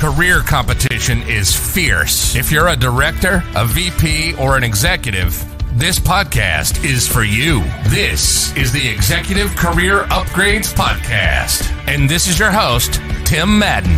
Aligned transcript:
career 0.00 0.40
competition 0.40 1.20
is 1.28 1.54
fierce. 1.54 2.34
If 2.34 2.50
you're 2.50 2.68
a 2.68 2.76
director, 2.76 3.44
a 3.54 3.66
VP, 3.66 4.34
or 4.36 4.56
an 4.56 4.64
executive, 4.64 5.44
this 5.74 5.98
podcast 5.98 6.82
is 6.82 7.06
for 7.06 7.22
you. 7.22 7.62
This 7.88 8.56
is 8.56 8.72
the 8.72 8.88
Executive 8.88 9.54
Career 9.56 10.04
Upgrades 10.04 10.72
Podcast. 10.72 11.70
And 11.86 12.08
this 12.08 12.28
is 12.28 12.38
your 12.38 12.50
host, 12.50 12.94
Tim 13.26 13.58
Madden. 13.58 13.94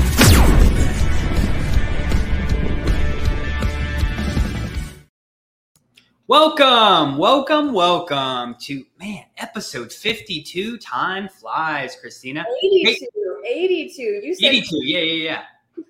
Welcome, 6.26 7.16
welcome, 7.16 7.72
welcome 7.72 8.56
to 8.62 8.84
man, 8.98 9.26
episode 9.38 9.92
52. 9.92 10.78
Time 10.78 11.28
flies, 11.28 11.94
Christina. 11.94 12.44
82. 12.64 13.06
Hey, 13.44 13.50
82. 13.52 14.02
You 14.02 14.34
said 14.34 14.46
82. 14.48 14.78
Yeah, 14.82 14.98
yeah, 14.98 15.24
yeah 15.30 15.42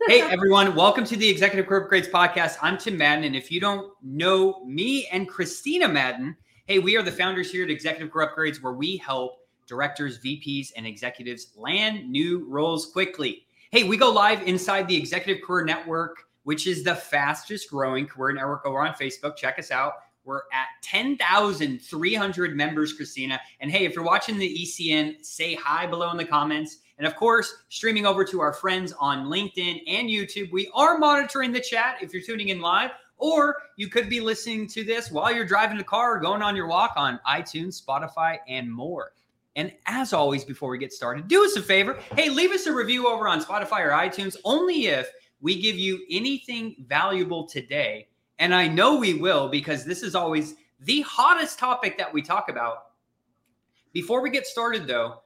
hey 0.09 0.21
everyone, 0.23 0.75
welcome 0.75 1.05
to 1.05 1.17
the 1.17 1.29
Executive 1.29 1.67
Career 1.67 1.89
Upgrades 1.89 2.11
podcast. 2.11 2.57
I'm 2.63 2.79
Tim 2.79 2.97
Madden, 2.97 3.25
and 3.25 3.37
if 3.37 3.51
you 3.51 3.61
don't 3.61 3.93
know 4.02 4.65
me 4.65 5.07
and 5.13 5.29
Christina 5.29 5.89
Madden, 5.89 6.37
hey, 6.66 6.79
we 6.79 6.97
are 6.97 7.02
the 7.02 7.13
founders 7.13 7.51
here 7.51 7.65
at 7.65 7.71
Executive 7.71 8.11
Career 8.11 8.33
Upgrades, 8.35 8.63
where 8.63 8.73
we 8.73 8.97
help 8.97 9.39
directors, 9.66 10.19
VPs, 10.19 10.73
and 10.77 10.87
executives 10.87 11.52
land 11.57 12.11
new 12.11 12.47
roles 12.49 12.87
quickly. 12.87 13.47
Hey, 13.71 13.85
we 13.85 13.97
go 13.97 14.11
live 14.11 14.43
inside 14.43 14.89
the 14.89 14.97
Executive 14.97 15.43
Career 15.43 15.65
Network, 15.65 16.24
which 16.45 16.67
is 16.67 16.83
the 16.83 16.95
fastest 16.95 17.71
growing 17.71 18.07
career 18.07 18.35
network 18.35 18.67
over 18.67 18.80
on 18.80 18.95
Facebook. 18.95 19.37
Check 19.37 19.59
us 19.59 19.71
out. 19.71 19.95
We're 20.24 20.43
at 20.52 20.67
10,300 20.83 22.57
members, 22.57 22.93
Christina. 22.93 23.41
And 23.61 23.71
hey, 23.71 23.85
if 23.85 23.95
you're 23.95 24.05
watching 24.05 24.39
the 24.39 24.59
ECN, 24.63 25.24
say 25.24 25.55
hi 25.55 25.87
below 25.87 26.11
in 26.11 26.17
the 26.17 26.24
comments. 26.24 26.79
And 27.03 27.09
of 27.09 27.17
course, 27.17 27.65
streaming 27.69 28.07
over 28.07 28.25
to 28.27 28.41
our 28.41 28.53
friends 28.53 28.93
on 28.93 29.27
LinkedIn 29.27 29.83
and 29.89 30.09
YouTube. 30.09 30.53
We 30.53 30.71
are 30.73 30.99
monitoring 30.99 31.51
the 31.51 31.59
chat 31.59 31.97
if 32.01 32.15
you're 32.15 32.23
tuning 32.23 32.51
in 32.51 32.61
live, 32.61 32.93
or 33.17 33.57
you 33.75 33.89
could 33.89 34.09
be 34.09 34.21
listening 34.21 34.69
to 34.69 34.85
this 34.85 35.11
while 35.11 35.35
you're 35.35 35.45
driving 35.45 35.79
the 35.79 35.83
car 35.83 36.15
or 36.15 36.21
going 36.21 36.43
on 36.43 36.55
your 36.55 36.69
walk 36.69 36.93
on 36.95 37.19
iTunes, 37.27 37.85
Spotify, 37.85 38.39
and 38.47 38.73
more. 38.73 39.15
And 39.57 39.73
as 39.87 40.13
always, 40.13 40.45
before 40.45 40.71
we 40.71 40.79
get 40.79 40.93
started, 40.93 41.27
do 41.27 41.45
us 41.45 41.57
a 41.57 41.63
favor. 41.63 41.99
Hey, 42.15 42.30
leave 42.30 42.53
us 42.53 42.67
a 42.67 42.73
review 42.73 43.09
over 43.09 43.27
on 43.27 43.43
Spotify 43.43 43.80
or 43.80 43.91
iTunes 43.91 44.37
only 44.45 44.87
if 44.87 45.11
we 45.41 45.61
give 45.61 45.75
you 45.75 46.05
anything 46.09 46.85
valuable 46.87 47.49
today. 47.49 48.07
And 48.39 48.55
I 48.55 48.69
know 48.69 48.95
we 48.95 49.15
will 49.15 49.49
because 49.49 49.85
this 49.85 50.05
is 50.05 50.15
always 50.15 50.55
the 50.79 51.01
hottest 51.01 51.59
topic 51.59 51.99
that 51.99 52.15
we 52.15 52.23
talk 52.23 52.49
about. 52.49 52.93
Before 53.93 54.23
we 54.23 54.30
get 54.30 54.47
started, 54.47 54.87
though, 54.87 55.23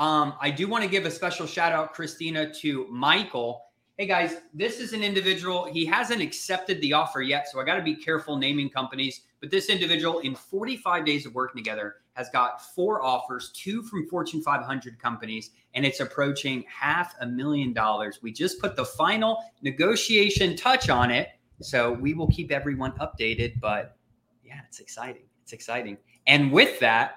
um, 0.00 0.32
I 0.40 0.50
do 0.50 0.66
want 0.66 0.82
to 0.82 0.88
give 0.88 1.04
a 1.04 1.10
special 1.10 1.46
shout 1.46 1.72
out, 1.72 1.92
Christina, 1.92 2.50
to 2.54 2.86
Michael. 2.88 3.66
Hey 3.98 4.06
guys, 4.06 4.38
this 4.54 4.80
is 4.80 4.94
an 4.94 5.02
individual. 5.02 5.66
He 5.66 5.84
hasn't 5.84 6.22
accepted 6.22 6.80
the 6.80 6.94
offer 6.94 7.20
yet, 7.20 7.50
so 7.50 7.60
I 7.60 7.64
got 7.64 7.74
to 7.74 7.82
be 7.82 7.94
careful 7.94 8.38
naming 8.38 8.70
companies. 8.70 9.20
But 9.40 9.50
this 9.50 9.68
individual, 9.68 10.20
in 10.20 10.34
45 10.34 11.04
days 11.04 11.26
of 11.26 11.34
working 11.34 11.62
together, 11.62 11.96
has 12.14 12.30
got 12.30 12.64
four 12.74 13.02
offers, 13.02 13.52
two 13.54 13.82
from 13.82 14.08
Fortune 14.08 14.40
500 14.40 14.98
companies, 14.98 15.50
and 15.74 15.84
it's 15.84 16.00
approaching 16.00 16.64
half 16.66 17.14
a 17.20 17.26
million 17.26 17.74
dollars. 17.74 18.20
We 18.22 18.32
just 18.32 18.58
put 18.58 18.76
the 18.76 18.86
final 18.86 19.36
negotiation 19.60 20.56
touch 20.56 20.88
on 20.88 21.10
it, 21.10 21.28
so 21.60 21.92
we 21.92 22.14
will 22.14 22.28
keep 22.28 22.50
everyone 22.50 22.92
updated. 22.92 23.60
But 23.60 23.98
yeah, 24.42 24.60
it's 24.66 24.80
exciting. 24.80 25.24
It's 25.42 25.52
exciting. 25.52 25.98
And 26.26 26.50
with 26.50 26.80
that, 26.80 27.16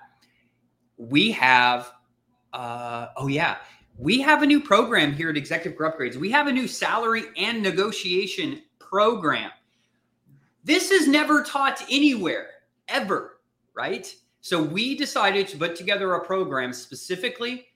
we 0.97 1.31
have 1.31 1.93
uh, 2.53 3.07
oh 3.17 3.27
yeah, 3.27 3.57
we 3.97 4.21
have 4.21 4.41
a 4.41 4.45
new 4.45 4.59
program 4.59 5.13
here 5.13 5.29
at 5.29 5.37
Executive 5.37 5.77
Career 5.77 5.91
Upgrades. 5.91 6.15
We 6.15 6.31
have 6.31 6.47
a 6.47 6.51
new 6.51 6.67
salary 6.67 7.25
and 7.37 7.61
negotiation 7.61 8.61
program. 8.79 9.51
This 10.63 10.91
is 10.91 11.07
never 11.07 11.43
taught 11.43 11.83
anywhere 11.91 12.47
ever, 12.87 13.39
right? 13.75 14.13
So 14.41 14.61
we 14.61 14.95
decided 14.95 15.47
to 15.49 15.57
put 15.57 15.75
together 15.75 16.13
a 16.13 16.25
program 16.25 16.73
specifically 16.73 17.67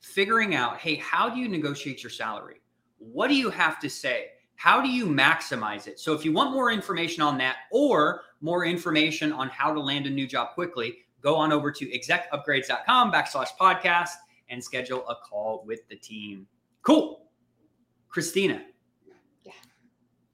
figuring 0.00 0.54
out, 0.54 0.78
hey, 0.78 0.96
how 0.96 1.28
do 1.28 1.38
you 1.38 1.48
negotiate 1.48 2.02
your 2.02 2.10
salary? 2.10 2.60
What 2.98 3.28
do 3.28 3.34
you 3.34 3.50
have 3.50 3.80
to 3.80 3.90
say? 3.90 4.28
How 4.56 4.80
do 4.80 4.88
you 4.88 5.06
maximize 5.06 5.86
it? 5.86 6.00
So 6.00 6.14
if 6.14 6.24
you 6.24 6.32
want 6.32 6.52
more 6.52 6.72
information 6.72 7.22
on 7.22 7.38
that 7.38 7.56
or 7.70 8.22
more 8.40 8.64
information 8.64 9.32
on 9.32 9.48
how 9.48 9.72
to 9.72 9.80
land 9.80 10.06
a 10.06 10.10
new 10.10 10.26
job 10.26 10.54
quickly, 10.54 10.98
go 11.22 11.34
on 11.36 11.52
over 11.52 11.70
to 11.72 11.86
execupgrades.com 11.86 13.12
backslash 13.12 13.48
podcast 13.60 14.10
and 14.48 14.62
schedule 14.62 15.06
a 15.08 15.14
call 15.16 15.62
with 15.66 15.86
the 15.88 15.96
team. 15.96 16.46
Cool. 16.82 17.26
Christina. 18.08 18.62
Yeah. 19.44 19.52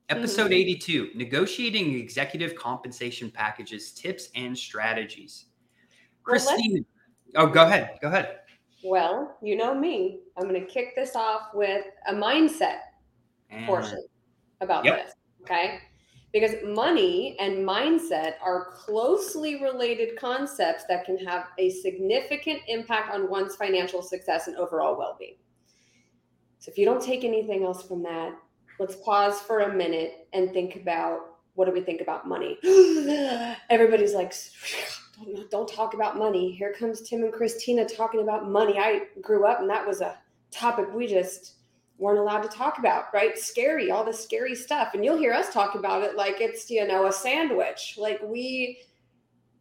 Episode 0.09 0.47
mm-hmm. 0.47 0.53
82 0.53 1.11
Negotiating 1.15 1.95
Executive 1.95 2.55
Compensation 2.55 3.31
Packages, 3.31 3.93
Tips 3.93 4.29
and 4.35 4.57
Strategies. 4.57 5.47
Christina. 6.23 6.81
Well, 7.35 7.47
oh, 7.47 7.51
go 7.51 7.65
ahead. 7.65 7.99
Go 8.01 8.09
ahead. 8.09 8.41
Well, 8.85 9.37
you 9.43 9.57
know 9.57 9.75
me. 9.75 10.21
I'm 10.37 10.49
going 10.49 10.61
to 10.61 10.67
kick 10.67 10.95
this 10.95 11.17
off 11.17 11.49
with 11.55 11.85
a 12.07 12.15
mindset 12.15 12.79
and, 13.51 13.67
portion 13.67 14.05
about 14.61 14.85
yep. 14.85 15.07
this. 15.07 15.15
Okay 15.43 15.81
because 16.35 16.57
money 16.65 17.37
and 17.39 17.59
mindset 17.59 18.33
are 18.45 18.73
closely 18.73 19.63
related 19.63 20.19
concepts 20.19 20.83
that 20.89 21.05
can 21.05 21.17
have 21.17 21.47
a 21.59 21.71
significant 21.71 22.61
impact 22.67 23.15
on 23.15 23.31
one's 23.31 23.55
financial 23.55 24.03
success 24.03 24.49
and 24.49 24.57
overall 24.57 24.99
well-being. 24.99 25.37
So 26.59 26.73
if 26.73 26.77
you 26.77 26.87
don't 26.87 27.01
take 27.01 27.23
anything 27.23 27.63
else 27.63 27.87
from 27.87 28.03
that, 28.03 28.35
let's 28.81 28.97
pause 28.97 29.41
for 29.43 29.61
a 29.61 29.73
minute 29.73 30.27
and 30.33 30.51
think 30.51 30.75
about 30.75 31.21
what 31.55 31.67
do 31.67 31.73
we 31.73 31.81
think 31.81 32.01
about 32.01 32.27
money? 32.27 32.59
Everybody's 33.71 34.13
like, 34.13 34.35
don't, 35.17 35.51
don't 35.53 35.69
talk 35.69 35.95
about 35.95 36.19
money. 36.19 36.51
Here 36.51 36.75
comes 36.77 37.09
Tim 37.09 37.23
and 37.23 37.33
Christina 37.33 37.87
talking 37.87 38.23
about 38.23 38.51
money. 38.51 38.77
I 38.77 39.03
grew 39.23 39.47
up 39.47 39.61
and 39.61 39.71
that 39.71 39.87
was 39.87 40.01
a 40.01 40.19
topic 40.51 40.93
we 40.93 41.07
just 41.07 41.53
weren't 41.99 42.19
allowed 42.19 42.43
to 42.43 42.49
talk 42.49 42.79
about, 42.79 43.13
right? 43.15 43.39
Scary, 43.39 43.91
all 43.91 44.05
the 44.05 44.13
scary 44.13 44.55
stuff. 44.55 44.95
And 44.95 45.05
you'll 45.05 45.17
hear 45.17 45.33
us 45.33 45.53
talk 45.53 45.75
about 45.75 46.03
it 46.03 46.17
like 46.17 46.41
it's, 46.41 46.69
you 46.71 46.87
know, 46.87 47.07
a 47.07 47.13
sandwich. 47.13 47.97
Like 47.97 48.21
we 48.23 48.81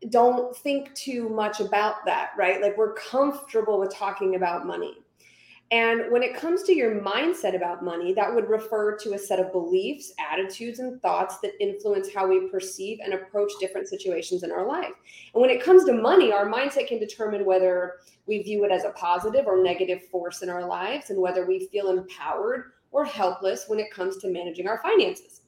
don't 0.10 0.56
think 0.56 0.94
too 0.96 1.30
much 1.30 1.60
about 1.60 2.06
that, 2.06 2.32
right? 2.38 2.62
Like 2.62 2.78
we're 2.78 2.94
comfortable 2.94 3.80
with 3.80 3.94
talking 3.94 4.36
about 4.36 4.66
money. 4.66 4.98
And 5.72 6.12
when 6.12 6.22
it 6.22 6.36
comes 6.36 6.62
to 6.64 6.76
your 6.76 7.02
mindset 7.02 7.56
about 7.56 7.84
money, 7.84 8.14
that 8.14 8.34
would 8.34 8.48
refer 8.48 8.96
to 8.98 9.14
a 9.14 9.18
set 9.18 9.40
of 9.40 9.52
beliefs, 9.52 10.14
attitudes, 10.20 10.78
and 10.78 11.02
thoughts 11.02 11.40
that 11.40 11.54
influence 11.60 12.14
how 12.14 12.28
we 12.28 12.48
perceive 12.48 13.00
and 13.04 13.14
approach 13.14 13.52
different 13.60 13.88
situations 13.88 14.44
in 14.44 14.52
our 14.52 14.68
life. 14.68 14.94
And 15.34 15.42
when 15.42 15.50
it 15.50 15.64
comes 15.64 15.86
to 15.86 15.94
money, 15.94 16.32
our 16.32 16.46
mindset 16.46 16.88
can 16.88 17.00
determine 17.00 17.44
whether 17.44 17.96
we 18.28 18.44
view 18.44 18.66
it 18.66 18.72
as 18.72 18.84
a 18.84 18.92
positive 18.92 19.48
or 19.48 19.64
negative 19.64 20.04
force 20.12 20.44
in 20.44 20.50
our 20.50 20.66
lives 20.66 21.10
and 21.10 21.20
whether 21.20 21.46
we 21.46 21.68
feel 21.68 21.90
empowered 21.90 22.74
or 22.92 23.04
helpless 23.04 23.66
when 23.68 23.80
it 23.80 23.92
comes 23.92 24.18
to 24.18 24.28
managing 24.30 24.68
our 24.68 24.80
finances. 24.84 25.42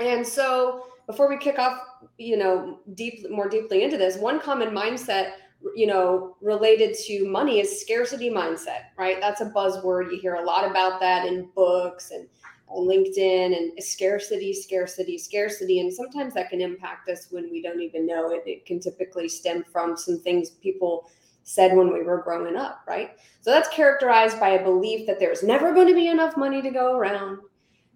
And 0.00 0.26
so, 0.26 0.86
before 1.06 1.28
we 1.28 1.36
kick 1.36 1.58
off, 1.58 1.78
you 2.16 2.38
know, 2.38 2.80
deep 2.94 3.30
more 3.30 3.48
deeply 3.48 3.84
into 3.84 3.98
this, 3.98 4.16
one 4.16 4.40
common 4.40 4.70
mindset 4.70 5.32
you 5.74 5.86
know, 5.86 6.36
related 6.40 6.94
to 7.06 7.28
money 7.28 7.60
is 7.60 7.80
scarcity 7.80 8.30
mindset, 8.30 8.86
right? 8.98 9.20
That's 9.20 9.40
a 9.40 9.50
buzzword. 9.50 10.12
You 10.12 10.18
hear 10.18 10.34
a 10.34 10.44
lot 10.44 10.70
about 10.70 11.00
that 11.00 11.26
in 11.26 11.48
books 11.54 12.10
and 12.10 12.28
LinkedIn 12.70 13.56
and 13.56 13.82
scarcity, 13.82 14.52
scarcity, 14.52 15.18
scarcity. 15.18 15.80
And 15.80 15.92
sometimes 15.92 16.34
that 16.34 16.50
can 16.50 16.60
impact 16.60 17.08
us 17.08 17.28
when 17.30 17.50
we 17.50 17.62
don't 17.62 17.80
even 17.80 18.06
know 18.06 18.30
it. 18.30 18.42
It 18.46 18.66
can 18.66 18.80
typically 18.80 19.28
stem 19.28 19.64
from 19.72 19.96
some 19.96 20.20
things 20.20 20.50
people 20.50 21.10
said 21.44 21.76
when 21.76 21.92
we 21.92 22.02
were 22.02 22.22
growing 22.22 22.56
up, 22.56 22.80
right? 22.88 23.12
So 23.42 23.50
that's 23.50 23.68
characterized 23.68 24.40
by 24.40 24.50
a 24.50 24.64
belief 24.64 25.06
that 25.06 25.18
there's 25.18 25.42
never 25.42 25.74
going 25.74 25.88
to 25.88 25.94
be 25.94 26.08
enough 26.08 26.36
money 26.36 26.62
to 26.62 26.70
go 26.70 26.96
around 26.96 27.38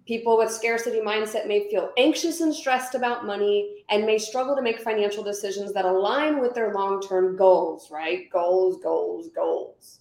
People 0.09 0.39
with 0.39 0.51
scarcity 0.51 1.01
mindset 1.01 1.47
may 1.47 1.69
feel 1.69 1.91
anxious 1.95 2.41
and 2.41 2.51
stressed 2.51 2.95
about 2.95 3.27
money 3.27 3.83
and 3.89 4.07
may 4.07 4.17
struggle 4.17 4.55
to 4.55 4.61
make 4.63 4.81
financial 4.81 5.23
decisions 5.23 5.71
that 5.73 5.85
align 5.85 6.39
with 6.39 6.55
their 6.55 6.73
long 6.73 6.99
term 6.99 7.37
goals, 7.37 7.91
right? 7.91 8.27
Goals, 8.31 8.81
goals, 8.81 9.29
goals. 9.35 9.99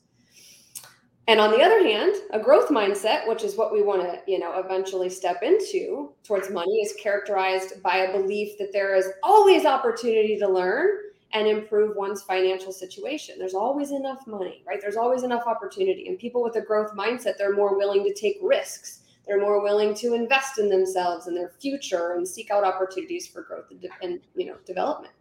And 1.27 1.39
on 1.39 1.51
the 1.51 1.61
other 1.61 1.83
hand, 1.83 2.15
a 2.31 2.41
growth 2.41 2.71
mindset, 2.71 3.29
which 3.29 3.45
is 3.45 3.59
what 3.59 3.71
we 3.71 3.83
want 3.83 4.01
to, 4.01 4.19
you 4.27 4.39
know, 4.39 4.59
eventually 4.59 5.11
step 5.11 5.43
into 5.43 6.15
towards 6.25 6.49
money, 6.49 6.81
is 6.81 6.95
characterized 6.95 7.83
by 7.83 7.99
a 7.99 8.19
belief 8.19 8.57
that 8.57 8.73
there 8.73 8.95
is 8.95 9.11
always 9.23 9.67
opportunity 9.67 10.39
to 10.39 10.49
learn 10.49 10.89
and 11.35 11.47
improve 11.47 11.97
one's 11.97 12.23
financial 12.23 12.73
situation. 12.73 13.35
There's 13.39 13.53
always 13.53 13.91
enough 13.91 14.27
money, 14.27 14.63
right? 14.67 14.81
There's 14.81 14.97
always 14.97 15.23
enough 15.23 15.47
opportunity. 15.47 16.09
And 16.09 16.19
people 16.19 16.43
with 16.43 16.57
a 16.57 16.63
growth 16.63 16.97
mindset, 16.97 17.37
they're 17.37 17.55
more 17.55 17.77
willing 17.77 18.05
to 18.05 18.15
take 18.15 18.39
risks. 18.41 19.01
They're 19.29 19.41
more 19.41 19.63
willing 19.63 19.95
to 19.97 20.15
invest 20.15 20.59
in 20.59 20.71
themselves 20.71 21.27
and 21.27 21.37
their 21.37 21.53
future 21.61 22.15
and 22.15 22.27
seek 22.27 22.51
out 22.51 22.65
opportunities 22.65 23.27
for 23.27 23.43
growth 23.43 23.67
and, 24.03 24.21
you 24.35 24.47
know, 24.47 24.57
development. 24.67 25.13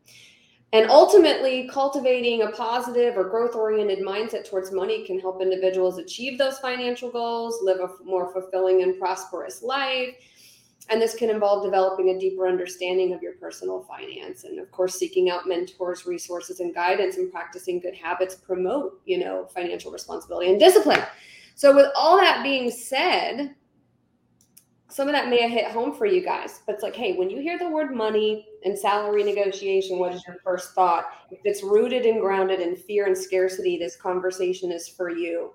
And 0.73 0.89
ultimately, 0.89 1.69
cultivating 1.71 2.41
a 2.41 2.51
positive 2.51 3.17
or 3.17 3.25
growth 3.25 3.55
oriented 3.55 3.99
mindset 3.99 4.49
towards 4.49 4.71
money 4.71 5.05
can 5.05 5.19
help 5.19 5.41
individuals 5.41 5.97
achieve 5.97 6.37
those 6.37 6.59
financial 6.59 7.09
goals, 7.09 7.59
live 7.61 7.79
a 7.79 8.03
more 8.03 8.31
fulfilling 8.33 8.81
and 8.83 8.97
prosperous 8.97 9.61
life. 9.61 10.15
And 10.89 11.01
this 11.01 11.15
can 11.15 11.29
involve 11.29 11.65
developing 11.65 12.09
a 12.09 12.19
deeper 12.19 12.47
understanding 12.47 13.13
of 13.13 13.21
your 13.21 13.33
personal 13.33 13.81
finance 13.81 14.45
and 14.45 14.57
of 14.57 14.71
course 14.71 14.95
seeking 14.95 15.29
out 15.29 15.45
mentors, 15.45 16.05
resources 16.05 16.61
and 16.61 16.73
guidance 16.73 17.17
and 17.17 17.29
practicing 17.29 17.79
good 17.81 17.95
habits 17.95 18.35
promote, 18.35 19.01
you 19.05 19.17
know, 19.17 19.47
financial 19.53 19.91
responsibility 19.91 20.49
and 20.49 20.59
discipline. 20.59 21.03
So 21.55 21.75
with 21.75 21.91
all 21.95 22.17
that 22.17 22.43
being 22.43 22.71
said, 22.71 23.55
some 24.97 25.07
of 25.07 25.13
that 25.13 25.29
may 25.29 25.39
have 25.39 25.51
hit 25.51 25.69
home 25.69 25.93
for 25.93 26.07
you 26.07 26.23
guys, 26.23 26.61
but 26.65 26.73
it's 26.73 26.81
like, 26.81 26.95
hey, 26.95 27.15
when 27.15 27.29
you 27.29 27.39
hear 27.39 27.59
the 27.59 27.69
word 27.69 27.93
money 27.93 28.47
and 28.63 28.75
salary 28.75 29.23
negotiation, 29.23 29.99
what 29.99 30.11
is 30.11 30.23
your 30.25 30.37
first 30.43 30.73
thought? 30.73 31.05
If 31.29 31.37
it's 31.43 31.61
rooted 31.61 32.07
and 32.07 32.19
grounded 32.19 32.61
in 32.61 32.75
fear 32.75 33.05
and 33.05 33.15
scarcity, 33.15 33.77
this 33.77 33.95
conversation 33.95 34.71
is 34.71 34.89
for 34.89 35.11
you. 35.11 35.53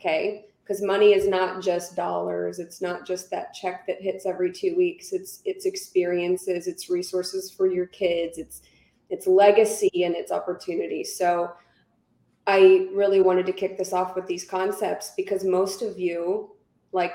Okay. 0.00 0.46
Because 0.62 0.80
money 0.80 1.12
is 1.12 1.28
not 1.28 1.62
just 1.62 1.96
dollars. 1.96 2.60
It's 2.60 2.80
not 2.80 3.06
just 3.06 3.30
that 3.30 3.52
check 3.52 3.86
that 3.88 4.00
hits 4.00 4.24
every 4.24 4.50
two 4.50 4.74
weeks. 4.74 5.12
It's 5.12 5.42
it's 5.44 5.66
experiences, 5.66 6.66
it's 6.66 6.88
resources 6.88 7.50
for 7.50 7.70
your 7.70 7.88
kids, 7.88 8.38
it's 8.38 8.62
it's 9.10 9.26
legacy 9.26 10.04
and 10.04 10.14
it's 10.14 10.32
opportunity. 10.32 11.04
So 11.04 11.52
I 12.46 12.88
really 12.94 13.20
wanted 13.20 13.44
to 13.44 13.52
kick 13.52 13.76
this 13.76 13.92
off 13.92 14.16
with 14.16 14.26
these 14.26 14.46
concepts 14.46 15.12
because 15.14 15.44
most 15.44 15.82
of 15.82 15.98
you, 15.98 16.52
like 16.92 17.12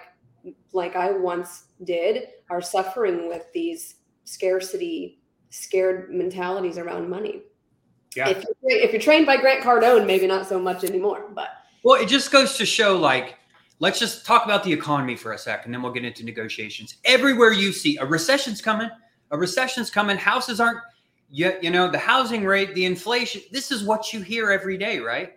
like 0.74 0.96
I 0.96 1.12
once 1.12 1.66
did, 1.84 2.28
are 2.50 2.62
suffering 2.62 3.28
with 3.28 3.46
these 3.54 3.96
scarcity, 4.26 5.20
scared 5.50 6.14
mentalities 6.14 6.78
around 6.78 7.10
money. 7.10 7.42
Yeah. 8.16 8.30
If 8.30 8.44
you're, 8.44 8.80
if 8.80 8.92
you're 8.92 9.02
trained 9.02 9.26
by 9.26 9.38
Grant 9.38 9.64
Cardone, 9.64 10.06
maybe 10.06 10.28
not 10.28 10.48
so 10.48 10.60
much 10.60 10.84
anymore. 10.84 11.30
But 11.34 11.50
well, 11.84 12.02
it 12.02 12.08
just 12.08 12.32
goes 12.32 12.58
to 12.58 12.66
show 12.66 12.98
like 12.98 13.38
let's 13.80 14.00
just 14.00 14.26
talk 14.26 14.46
about 14.46 14.64
the 14.64 14.72
economy 14.72 15.16
for 15.16 15.34
a 15.34 15.38
second, 15.38 15.66
and 15.66 15.74
then 15.74 15.82
we'll 15.82 15.92
get 15.92 16.06
into 16.06 16.24
negotiations. 16.24 16.98
Everywhere 17.06 17.52
you 17.52 17.72
see 17.72 17.98
a 17.98 18.06
recession's 18.06 18.62
coming, 18.62 18.90
a 19.32 19.38
recession's 19.38 19.90
coming. 19.90 20.18
Houses 20.18 20.60
aren't 20.60 20.80
yet, 21.30 21.64
you 21.64 21.72
know, 21.72 21.90
the 21.90 21.98
housing 21.98 22.46
rate, 22.46 22.74
the 22.76 22.86
inflation. 22.86 23.42
This 23.52 23.72
is 23.72 23.84
what 23.84 24.14
you 24.14 24.22
hear 24.22 24.52
every 24.52 24.78
day, 24.78 25.00
right? 25.00 25.34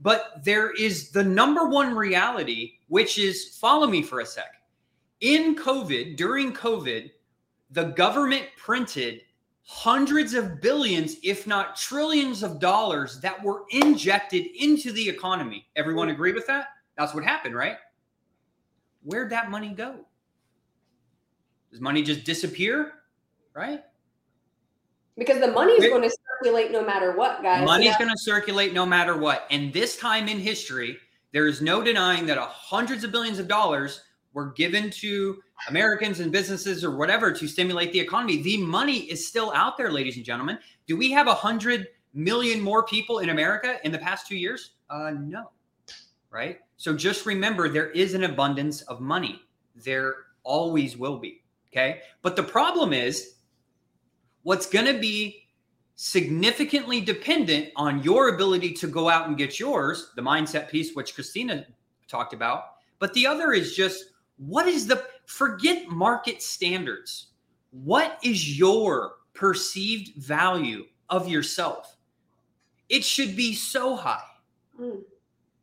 But 0.00 0.44
there 0.44 0.70
is 0.72 1.10
the 1.10 1.24
number 1.24 1.66
one 1.66 1.94
reality, 1.94 2.74
which 2.88 3.18
is 3.18 3.56
follow 3.58 3.86
me 3.86 4.02
for 4.02 4.20
a 4.20 4.26
sec. 4.26 4.54
In 5.20 5.56
COVID, 5.56 6.16
during 6.16 6.52
COVID, 6.52 7.10
the 7.70 7.84
government 7.84 8.46
printed 8.56 9.22
hundreds 9.64 10.32
of 10.32 10.60
billions, 10.60 11.16
if 11.22 11.46
not 11.46 11.76
trillions 11.76 12.42
of 12.42 12.58
dollars 12.58 13.20
that 13.20 13.42
were 13.42 13.64
injected 13.70 14.46
into 14.58 14.92
the 14.92 15.06
economy. 15.06 15.66
Everyone 15.76 16.08
agree 16.08 16.32
with 16.32 16.46
that? 16.46 16.68
That's 16.96 17.12
what 17.12 17.24
happened, 17.24 17.54
right? 17.54 17.76
Where'd 19.02 19.30
that 19.30 19.50
money 19.50 19.70
go? 19.70 19.96
Does 21.70 21.80
money 21.80 22.02
just 22.02 22.24
disappear? 22.24 22.92
Right? 23.54 23.82
Because 25.18 25.40
the 25.40 25.50
money 25.50 25.72
is 25.72 25.84
going 25.90 26.02
to 26.02 26.10
circulate 26.38 26.72
no 26.72 26.84
matter 26.84 27.12
what, 27.16 27.42
guys. 27.42 27.64
Money's 27.64 27.96
going 27.96 28.10
to 28.10 28.18
circulate 28.18 28.72
no 28.72 28.86
matter 28.86 29.16
what. 29.16 29.46
And 29.50 29.72
this 29.72 29.96
time 29.96 30.28
in 30.28 30.38
history, 30.38 30.96
there 31.32 31.46
is 31.46 31.60
no 31.60 31.82
denying 31.82 32.26
that 32.26 32.38
hundreds 32.38 33.04
of 33.04 33.12
billions 33.12 33.38
of 33.38 33.48
dollars 33.48 34.02
were 34.32 34.52
given 34.52 34.90
to 34.90 35.40
Americans 35.68 36.20
and 36.20 36.30
businesses 36.30 36.84
or 36.84 36.96
whatever 36.96 37.32
to 37.32 37.48
stimulate 37.48 37.92
the 37.92 38.00
economy. 38.00 38.42
The 38.42 38.58
money 38.58 38.98
is 38.98 39.26
still 39.26 39.52
out 39.52 39.76
there, 39.76 39.90
ladies 39.90 40.16
and 40.16 40.24
gentlemen. 40.24 40.58
Do 40.86 40.96
we 40.96 41.10
have 41.12 41.26
a 41.26 41.34
hundred 41.34 41.88
million 42.14 42.60
more 42.60 42.84
people 42.84 43.18
in 43.18 43.30
America 43.30 43.78
in 43.84 43.92
the 43.92 43.98
past 43.98 44.26
two 44.26 44.36
years? 44.36 44.72
Uh, 44.88 45.12
no. 45.18 45.50
Right. 46.30 46.58
So 46.76 46.94
just 46.94 47.26
remember 47.26 47.68
there 47.68 47.90
is 47.90 48.14
an 48.14 48.24
abundance 48.24 48.82
of 48.82 49.00
money. 49.00 49.40
There 49.74 50.14
always 50.44 50.96
will 50.96 51.18
be. 51.18 51.42
Okay. 51.72 52.00
But 52.22 52.36
the 52.36 52.42
problem 52.42 52.92
is 52.92 53.34
what's 54.42 54.66
going 54.66 54.86
to 54.86 54.98
be 54.98 55.47
significantly 56.00 57.00
dependent 57.00 57.70
on 57.74 58.00
your 58.04 58.28
ability 58.28 58.72
to 58.72 58.86
go 58.86 59.08
out 59.08 59.26
and 59.26 59.36
get 59.36 59.58
yours, 59.58 60.12
the 60.14 60.22
mindset 60.22 60.70
piece, 60.70 60.94
which 60.94 61.12
Christina 61.12 61.66
talked 62.06 62.32
about. 62.32 62.66
But 63.00 63.12
the 63.14 63.26
other 63.26 63.52
is 63.52 63.74
just 63.74 64.12
what 64.36 64.68
is 64.68 64.86
the 64.86 65.04
forget 65.26 65.88
market 65.88 66.40
standards? 66.40 67.30
What 67.72 68.16
is 68.22 68.56
your 68.56 69.14
perceived 69.34 70.14
value 70.22 70.84
of 71.10 71.26
yourself? 71.28 71.96
It 72.88 73.04
should 73.04 73.34
be 73.34 73.52
so 73.52 73.96
high. 73.96 74.22
Mm. 74.80 75.02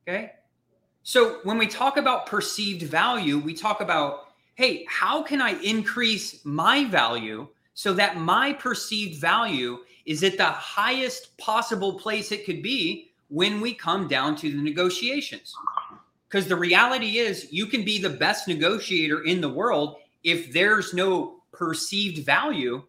Okay. 0.05 0.33
So 1.03 1.39
when 1.43 1.57
we 1.57 1.65
talk 1.65 1.95
about 1.95 2.25
perceived 2.25 2.83
value, 2.83 3.39
we 3.39 3.53
talk 3.53 3.79
about, 3.79 4.31
hey, 4.55 4.85
how 4.89 5.23
can 5.23 5.41
I 5.41 5.51
increase 5.61 6.43
my 6.43 6.83
value 6.83 7.47
so 7.73 7.93
that 7.93 8.17
my 8.17 8.51
perceived 8.51 9.21
value 9.21 9.77
is 10.05 10.23
at 10.23 10.37
the 10.37 10.45
highest 10.45 11.37
possible 11.37 11.93
place 11.99 12.31
it 12.31 12.45
could 12.45 12.61
be 12.61 13.11
when 13.29 13.59
we 13.59 13.73
come 13.73 14.07
down 14.07 14.35
to 14.37 14.51
the 14.51 14.61
negotiations. 14.61 15.55
Because 16.27 16.47
the 16.47 16.55
reality 16.55 17.17
is, 17.17 17.51
you 17.51 17.65
can 17.65 17.83
be 17.83 17.99
the 18.01 18.09
best 18.09 18.47
negotiator 18.47 19.23
in 19.23 19.41
the 19.41 19.49
world. 19.49 19.97
If 20.23 20.51
there's 20.53 20.93
no 20.93 21.43
perceived 21.51 22.25
value, 22.25 22.83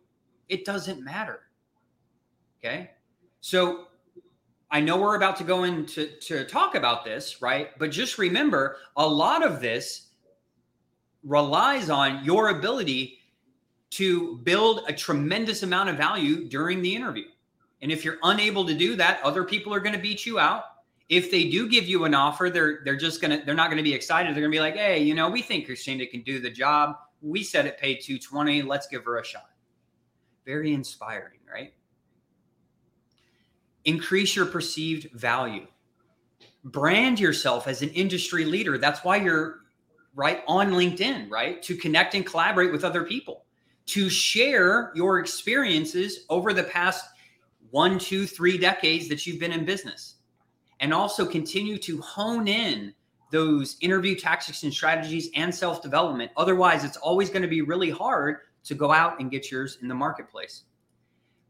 it 0.48 0.64
doesn't 0.64 1.02
matter. 1.02 1.40
Okay. 2.58 2.90
So 3.40 3.86
I 4.70 4.80
know 4.80 4.96
we're 4.96 5.16
about 5.16 5.36
to 5.36 5.44
go 5.44 5.64
into 5.64 6.08
to 6.22 6.44
talk 6.44 6.74
about 6.74 7.04
this, 7.04 7.40
right? 7.40 7.70
But 7.78 7.90
just 7.90 8.18
remember, 8.18 8.78
a 8.96 9.06
lot 9.06 9.44
of 9.44 9.60
this 9.60 10.08
relies 11.22 11.90
on 11.90 12.24
your 12.24 12.48
ability 12.48 13.18
to 13.90 14.38
build 14.38 14.82
a 14.88 14.92
tremendous 14.92 15.62
amount 15.62 15.88
of 15.88 15.96
value 15.96 16.48
during 16.48 16.82
the 16.82 16.94
interview. 16.94 17.26
And 17.82 17.92
if 17.92 18.04
you're 18.04 18.18
unable 18.22 18.64
to 18.66 18.74
do 18.74 18.96
that, 18.96 19.20
other 19.22 19.44
people 19.44 19.72
are 19.72 19.80
going 19.80 19.94
to 19.94 20.00
beat 20.00 20.26
you 20.26 20.38
out. 20.38 20.64
If 21.08 21.30
they 21.30 21.48
do 21.48 21.68
give 21.68 21.84
you 21.84 22.04
an 22.04 22.14
offer, 22.14 22.50
they're 22.50 22.80
they're 22.84 22.96
just 22.96 23.20
gonna 23.20 23.40
they're 23.46 23.54
not 23.54 23.70
gonna 23.70 23.84
be 23.84 23.94
excited. 23.94 24.34
They're 24.34 24.42
gonna 24.42 24.50
be 24.50 24.58
like, 24.58 24.74
hey, 24.74 25.00
you 25.00 25.14
know, 25.14 25.30
we 25.30 25.40
think 25.40 25.66
Christina 25.66 26.04
can 26.04 26.22
do 26.22 26.40
the 26.40 26.50
job. 26.50 26.96
We 27.22 27.44
said 27.44 27.64
it 27.64 27.78
paid 27.78 28.00
220. 28.00 28.62
Let's 28.62 28.88
give 28.88 29.04
her 29.04 29.18
a 29.18 29.24
shot. 29.24 29.50
Very 30.44 30.72
inspiring, 30.72 31.38
right? 31.48 31.74
Increase 33.84 34.34
your 34.34 34.46
perceived 34.46 35.12
value. 35.12 35.68
Brand 36.64 37.20
yourself 37.20 37.68
as 37.68 37.82
an 37.82 37.90
industry 37.90 38.44
leader. 38.44 38.76
That's 38.76 39.04
why 39.04 39.18
you're 39.18 39.60
right 40.16 40.42
on 40.48 40.72
LinkedIn, 40.72 41.30
right? 41.30 41.62
To 41.62 41.76
connect 41.76 42.16
and 42.16 42.26
collaborate 42.26 42.72
with 42.72 42.82
other 42.82 43.04
people 43.04 43.45
to 43.86 44.10
share 44.10 44.92
your 44.94 45.20
experiences 45.20 46.26
over 46.28 46.52
the 46.52 46.64
past 46.64 47.04
one, 47.70 47.98
two, 47.98 48.26
three 48.26 48.58
decades 48.58 49.08
that 49.08 49.26
you've 49.26 49.40
been 49.40 49.52
in 49.52 49.64
business. 49.64 50.14
And 50.80 50.92
also 50.92 51.24
continue 51.24 51.78
to 51.78 52.00
hone 52.00 52.48
in 52.48 52.92
those 53.30 53.76
interview 53.80 54.14
tactics 54.14 54.62
and 54.62 54.72
strategies 54.72 55.30
and 55.34 55.54
self 55.54 55.82
development. 55.82 56.30
Otherwise, 56.36 56.84
it's 56.84 56.96
always 56.98 57.30
going 57.30 57.42
to 57.42 57.48
be 57.48 57.62
really 57.62 57.90
hard 57.90 58.38
to 58.64 58.74
go 58.74 58.92
out 58.92 59.20
and 59.20 59.30
get 59.30 59.50
yours 59.50 59.78
in 59.80 59.88
the 59.88 59.94
marketplace. 59.94 60.64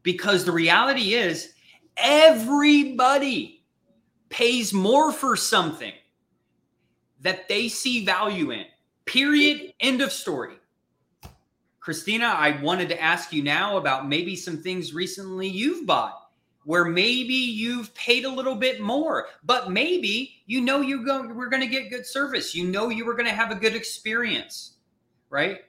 Because 0.03 0.45
the 0.45 0.51
reality 0.51 1.13
is, 1.13 1.53
everybody 1.97 3.65
pays 4.29 4.73
more 4.73 5.11
for 5.11 5.35
something 5.35 5.93
that 7.21 7.47
they 7.47 7.67
see 7.67 8.05
value 8.05 8.51
in. 8.51 8.65
Period. 9.05 9.73
End 9.79 10.01
of 10.01 10.11
story. 10.11 10.55
Christina, 11.87 12.25
I 12.25 12.61
wanted 12.61 12.89
to 12.89 13.01
ask 13.01 13.31
you 13.31 13.41
now 13.41 13.77
about 13.77 14.09
maybe 14.09 14.35
some 14.35 14.57
things 14.57 14.93
recently 14.93 15.47
you've 15.47 15.87
bought 15.87 16.31
where 16.65 16.83
maybe 16.83 17.33
you've 17.33 17.95
paid 17.95 18.25
a 18.25 18.29
little 18.29 18.55
bit 18.55 18.81
more, 18.81 19.27
but 19.45 19.71
maybe 19.71 20.41
you 20.47 20.59
know 20.59 20.81
you 20.81 21.05
we're 21.33 21.47
going 21.47 21.61
to 21.61 21.65
get 21.65 21.89
good 21.89 22.05
service. 22.05 22.53
You 22.53 22.67
know 22.67 22.89
you 22.89 23.05
were 23.05 23.13
going 23.13 23.29
to 23.29 23.31
have 23.31 23.51
a 23.51 23.55
good 23.55 23.73
experience, 23.73 24.73
right? 25.29 25.59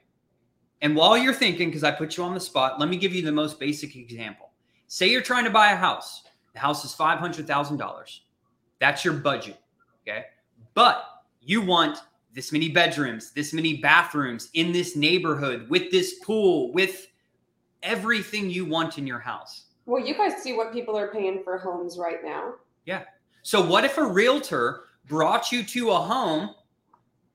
And 0.81 0.93
while 0.93 1.17
you're 1.17 1.33
thinking, 1.33 1.69
because 1.69 1.85
I 1.85 1.91
put 1.91 2.17
you 2.17 2.23
on 2.25 2.33
the 2.33 2.41
spot, 2.41 2.81
let 2.81 2.89
me 2.89 2.97
give 2.97 3.15
you 3.15 3.21
the 3.21 3.31
most 3.31 3.57
basic 3.57 3.95
example. 3.95 4.49
Say 4.87 5.09
you're 5.09 5.21
trying 5.21 5.45
to 5.45 5.51
buy 5.51 5.71
a 5.71 5.77
house. 5.77 6.23
The 6.51 6.59
house 6.59 6.83
is 6.83 6.93
$500,000. 6.93 8.19
That's 8.79 9.05
your 9.05 9.13
budget. 9.13 9.57
Okay. 10.05 10.25
but 10.73 11.05
you 11.39 11.61
want 11.61 11.99
this 12.33 12.51
many 12.51 12.69
bedrooms, 12.69 13.31
this 13.31 13.53
many 13.53 13.77
bathrooms 13.77 14.49
in 14.53 14.71
this 14.71 14.95
neighborhood 14.95 15.69
with 15.69 15.91
this 15.91 16.15
pool, 16.23 16.71
with 16.73 17.07
everything 17.83 18.49
you 18.49 18.65
want 18.65 18.97
in 18.97 19.07
your 19.07 19.19
house. 19.19 19.65
Well, 19.85 20.05
you 20.05 20.15
guys 20.15 20.41
see 20.41 20.53
what 20.53 20.71
people 20.71 20.97
are 20.97 21.07
paying 21.07 21.43
for 21.43 21.57
homes 21.57 21.97
right 21.97 22.23
now. 22.23 22.55
Yeah. 22.85 23.03
So, 23.41 23.65
what 23.65 23.85
if 23.85 23.97
a 23.97 24.05
realtor 24.05 24.81
brought 25.05 25.51
you 25.51 25.63
to 25.63 25.91
a 25.91 25.97
home 25.97 26.51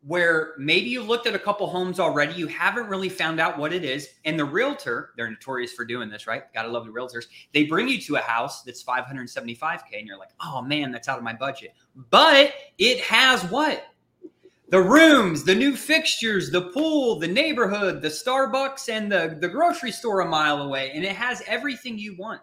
where 0.07 0.53
maybe 0.59 0.91
you 0.91 1.03
looked 1.03 1.27
at 1.27 1.35
a 1.35 1.39
couple 1.39 1.67
homes 1.67 1.99
already, 1.99 2.35
you 2.35 2.47
haven't 2.47 2.87
really 2.89 3.09
found 3.09 3.41
out 3.41 3.59
what 3.59 3.73
it 3.73 3.85
is, 3.85 4.09
and 4.27 4.39
the 4.39 4.45
realtor, 4.45 5.11
they're 5.17 5.31
notorious 5.31 5.73
for 5.73 5.85
doing 5.85 6.11
this, 6.11 6.27
right? 6.27 6.53
Gotta 6.53 6.69
love 6.69 6.85
the 6.85 6.93
realtors. 6.93 7.25
They 7.53 7.65
bring 7.65 7.89
you 7.89 7.99
to 8.03 8.17
a 8.17 8.21
house 8.21 8.63
that's 8.63 8.85
575K, 8.85 9.99
and 9.99 10.07
you're 10.07 10.19
like, 10.19 10.33
oh 10.43 10.61
man, 10.61 10.93
that's 10.93 11.09
out 11.09 11.17
of 11.17 11.25
my 11.25 11.33
budget. 11.33 11.75
But 12.11 12.53
it 12.77 13.01
has 13.01 13.43
what? 13.45 13.87
The 14.75 14.83
rooms, 14.83 15.45
the 15.45 15.55
new 15.55 15.77
fixtures, 15.77 16.51
the 16.51 16.63
pool, 16.63 17.21
the 17.21 17.29
neighborhood, 17.29 18.03
the 18.03 18.09
Starbucks, 18.09 18.89
and 18.89 19.13
the, 19.13 19.39
the 19.41 19.47
grocery 19.47 19.93
store 19.93 20.23
a 20.23 20.29
mile 20.29 20.63
away, 20.63 20.91
and 20.93 21.05
it 21.05 21.15
has 21.15 21.45
everything 21.47 21.97
you 21.97 22.17
want. 22.17 22.41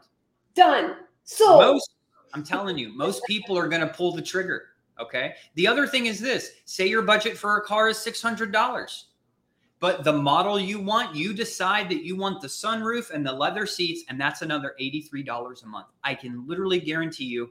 Done. 0.55 0.95
So 1.25 1.59
most, 1.59 1.91
I'm 2.33 2.45
telling 2.45 2.77
you, 2.77 2.95
most 2.95 3.21
people 3.27 3.57
are 3.57 3.67
gonna 3.67 3.89
pull 3.89 4.15
the 4.15 4.21
trigger 4.21 4.67
Okay. 4.97 5.33
The 5.55 5.67
other 5.67 5.85
thing 5.85 6.05
is 6.05 6.21
this 6.21 6.51
say 6.63 6.88
your 6.88 7.01
budget 7.01 7.38
for 7.38 7.57
a 7.57 7.61
car 7.65 7.89
is 7.89 7.97
$600, 7.97 9.03
but 9.81 10.05
the 10.05 10.13
model 10.13 10.57
you 10.57 10.79
want, 10.79 11.13
you 11.13 11.33
decide 11.33 11.89
that 11.89 12.05
you 12.05 12.15
want 12.15 12.39
the 12.39 12.47
sunroof 12.47 13.11
and 13.11 13.25
the 13.25 13.33
leather 13.33 13.65
seats, 13.65 14.03
and 14.07 14.17
that's 14.17 14.41
another 14.41 14.73
$83 14.79 15.63
a 15.63 15.67
month. 15.67 15.88
I 16.01 16.15
can 16.15 16.47
literally 16.47 16.79
guarantee 16.79 17.25
you 17.25 17.50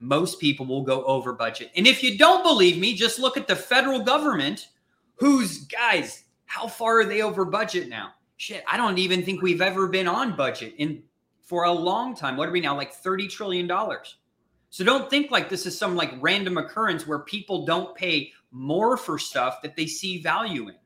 most 0.00 0.40
people 0.40 0.66
will 0.66 0.82
go 0.82 1.04
over 1.04 1.32
budget. 1.32 1.70
And 1.76 1.86
if 1.86 2.02
you 2.02 2.18
don't 2.18 2.42
believe 2.42 2.78
me, 2.78 2.94
just 2.94 3.18
look 3.18 3.36
at 3.36 3.48
the 3.48 3.56
federal 3.56 4.00
government, 4.00 4.68
who's 5.16 5.66
guys, 5.66 6.24
how 6.46 6.66
far 6.66 7.00
are 7.00 7.04
they 7.04 7.22
over 7.22 7.44
budget 7.44 7.88
now? 7.88 8.12
Shit, 8.36 8.62
I 8.70 8.76
don't 8.76 8.98
even 8.98 9.24
think 9.24 9.42
we've 9.42 9.60
ever 9.60 9.88
been 9.88 10.06
on 10.06 10.36
budget 10.36 10.74
in 10.78 11.02
for 11.42 11.64
a 11.64 11.72
long 11.72 12.14
time. 12.14 12.36
What 12.36 12.48
are 12.48 12.52
we 12.52 12.60
now? 12.60 12.76
Like 12.76 12.94
$30 12.94 13.28
trillion. 13.28 13.68
So 14.70 14.84
don't 14.84 15.08
think 15.08 15.30
like 15.30 15.48
this 15.48 15.66
is 15.66 15.76
some 15.76 15.96
like 15.96 16.12
random 16.20 16.58
occurrence 16.58 17.06
where 17.06 17.20
people 17.20 17.64
don't 17.64 17.96
pay 17.96 18.32
more 18.50 18.96
for 18.96 19.18
stuff 19.18 19.62
that 19.62 19.74
they 19.74 19.86
see 19.86 20.20
value 20.20 20.68
in, 20.68 20.76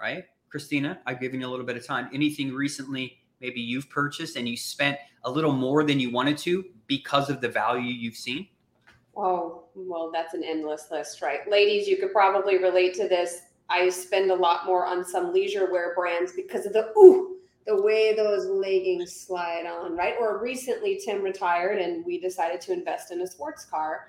right? 0.00 0.24
Christina, 0.48 1.00
I've 1.06 1.20
given 1.20 1.40
you 1.40 1.46
a 1.46 1.50
little 1.50 1.66
bit 1.66 1.76
of 1.76 1.84
time. 1.84 2.08
Anything 2.12 2.52
recently 2.52 3.18
maybe 3.40 3.60
you've 3.60 3.90
purchased 3.90 4.36
and 4.36 4.48
you 4.48 4.56
spent 4.56 4.98
a 5.24 5.30
little 5.30 5.52
more 5.52 5.84
than 5.84 6.00
you 6.00 6.10
wanted 6.10 6.38
to 6.38 6.64
because 6.86 7.30
of 7.30 7.40
the 7.40 7.48
value 7.48 7.92
you've 7.92 8.16
seen? 8.16 8.48
Oh, 9.16 9.64
well, 9.74 10.10
that's 10.12 10.34
an 10.34 10.42
endless 10.44 10.86
list, 10.90 11.20
right? 11.22 11.48
Ladies, 11.48 11.86
you 11.86 11.96
could 11.96 12.12
probably 12.12 12.58
relate 12.58 12.94
to 12.94 13.08
this. 13.08 13.42
I 13.68 13.88
spend 13.88 14.30
a 14.30 14.34
lot 14.34 14.66
more 14.66 14.86
on 14.86 15.04
some 15.04 15.32
leisure 15.32 15.70
wear 15.70 15.94
brands 15.94 16.32
because 16.32 16.66
of 16.66 16.72
the 16.72 16.90
ooh, 16.98 17.36
the 17.66 17.80
way 17.80 18.14
those 18.14 18.46
leggings 18.46 19.14
slide 19.14 19.66
on, 19.66 19.96
right? 19.96 20.14
Or 20.18 20.42
recently, 20.42 21.00
Tim 21.04 21.22
retired 21.22 21.80
and 21.80 22.04
we 22.04 22.20
decided 22.20 22.60
to 22.62 22.72
invest 22.72 23.12
in 23.12 23.20
a 23.20 23.26
sports 23.26 23.64
car. 23.64 24.08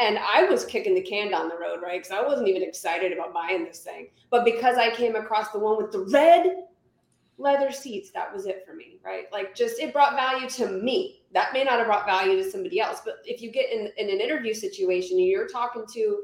And 0.00 0.18
I 0.18 0.44
was 0.44 0.64
kicking 0.64 0.94
the 0.94 1.00
can 1.00 1.30
down 1.30 1.48
the 1.48 1.58
road, 1.58 1.80
right? 1.82 2.00
Because 2.00 2.16
I 2.16 2.24
wasn't 2.24 2.48
even 2.48 2.62
excited 2.62 3.12
about 3.12 3.34
buying 3.34 3.64
this 3.64 3.80
thing. 3.80 4.08
But 4.30 4.44
because 4.44 4.76
I 4.76 4.94
came 4.94 5.16
across 5.16 5.50
the 5.50 5.58
one 5.58 5.76
with 5.76 5.90
the 5.90 6.06
red 6.12 6.66
leather 7.40 7.72
seats, 7.72 8.10
that 8.10 8.32
was 8.32 8.46
it 8.46 8.64
for 8.66 8.74
me, 8.74 8.98
right? 9.04 9.24
Like, 9.32 9.54
just 9.54 9.80
it 9.80 9.92
brought 9.92 10.14
value 10.14 10.48
to 10.50 10.68
me. 10.68 11.22
That 11.32 11.52
may 11.52 11.64
not 11.64 11.78
have 11.78 11.86
brought 11.86 12.06
value 12.06 12.36
to 12.42 12.50
somebody 12.50 12.80
else. 12.80 13.00
But 13.04 13.16
if 13.24 13.40
you 13.40 13.50
get 13.50 13.72
in, 13.72 13.90
in 13.96 14.10
an 14.10 14.20
interview 14.20 14.52
situation, 14.52 15.18
and 15.18 15.26
you're 15.26 15.48
talking 15.48 15.84
to 15.94 16.22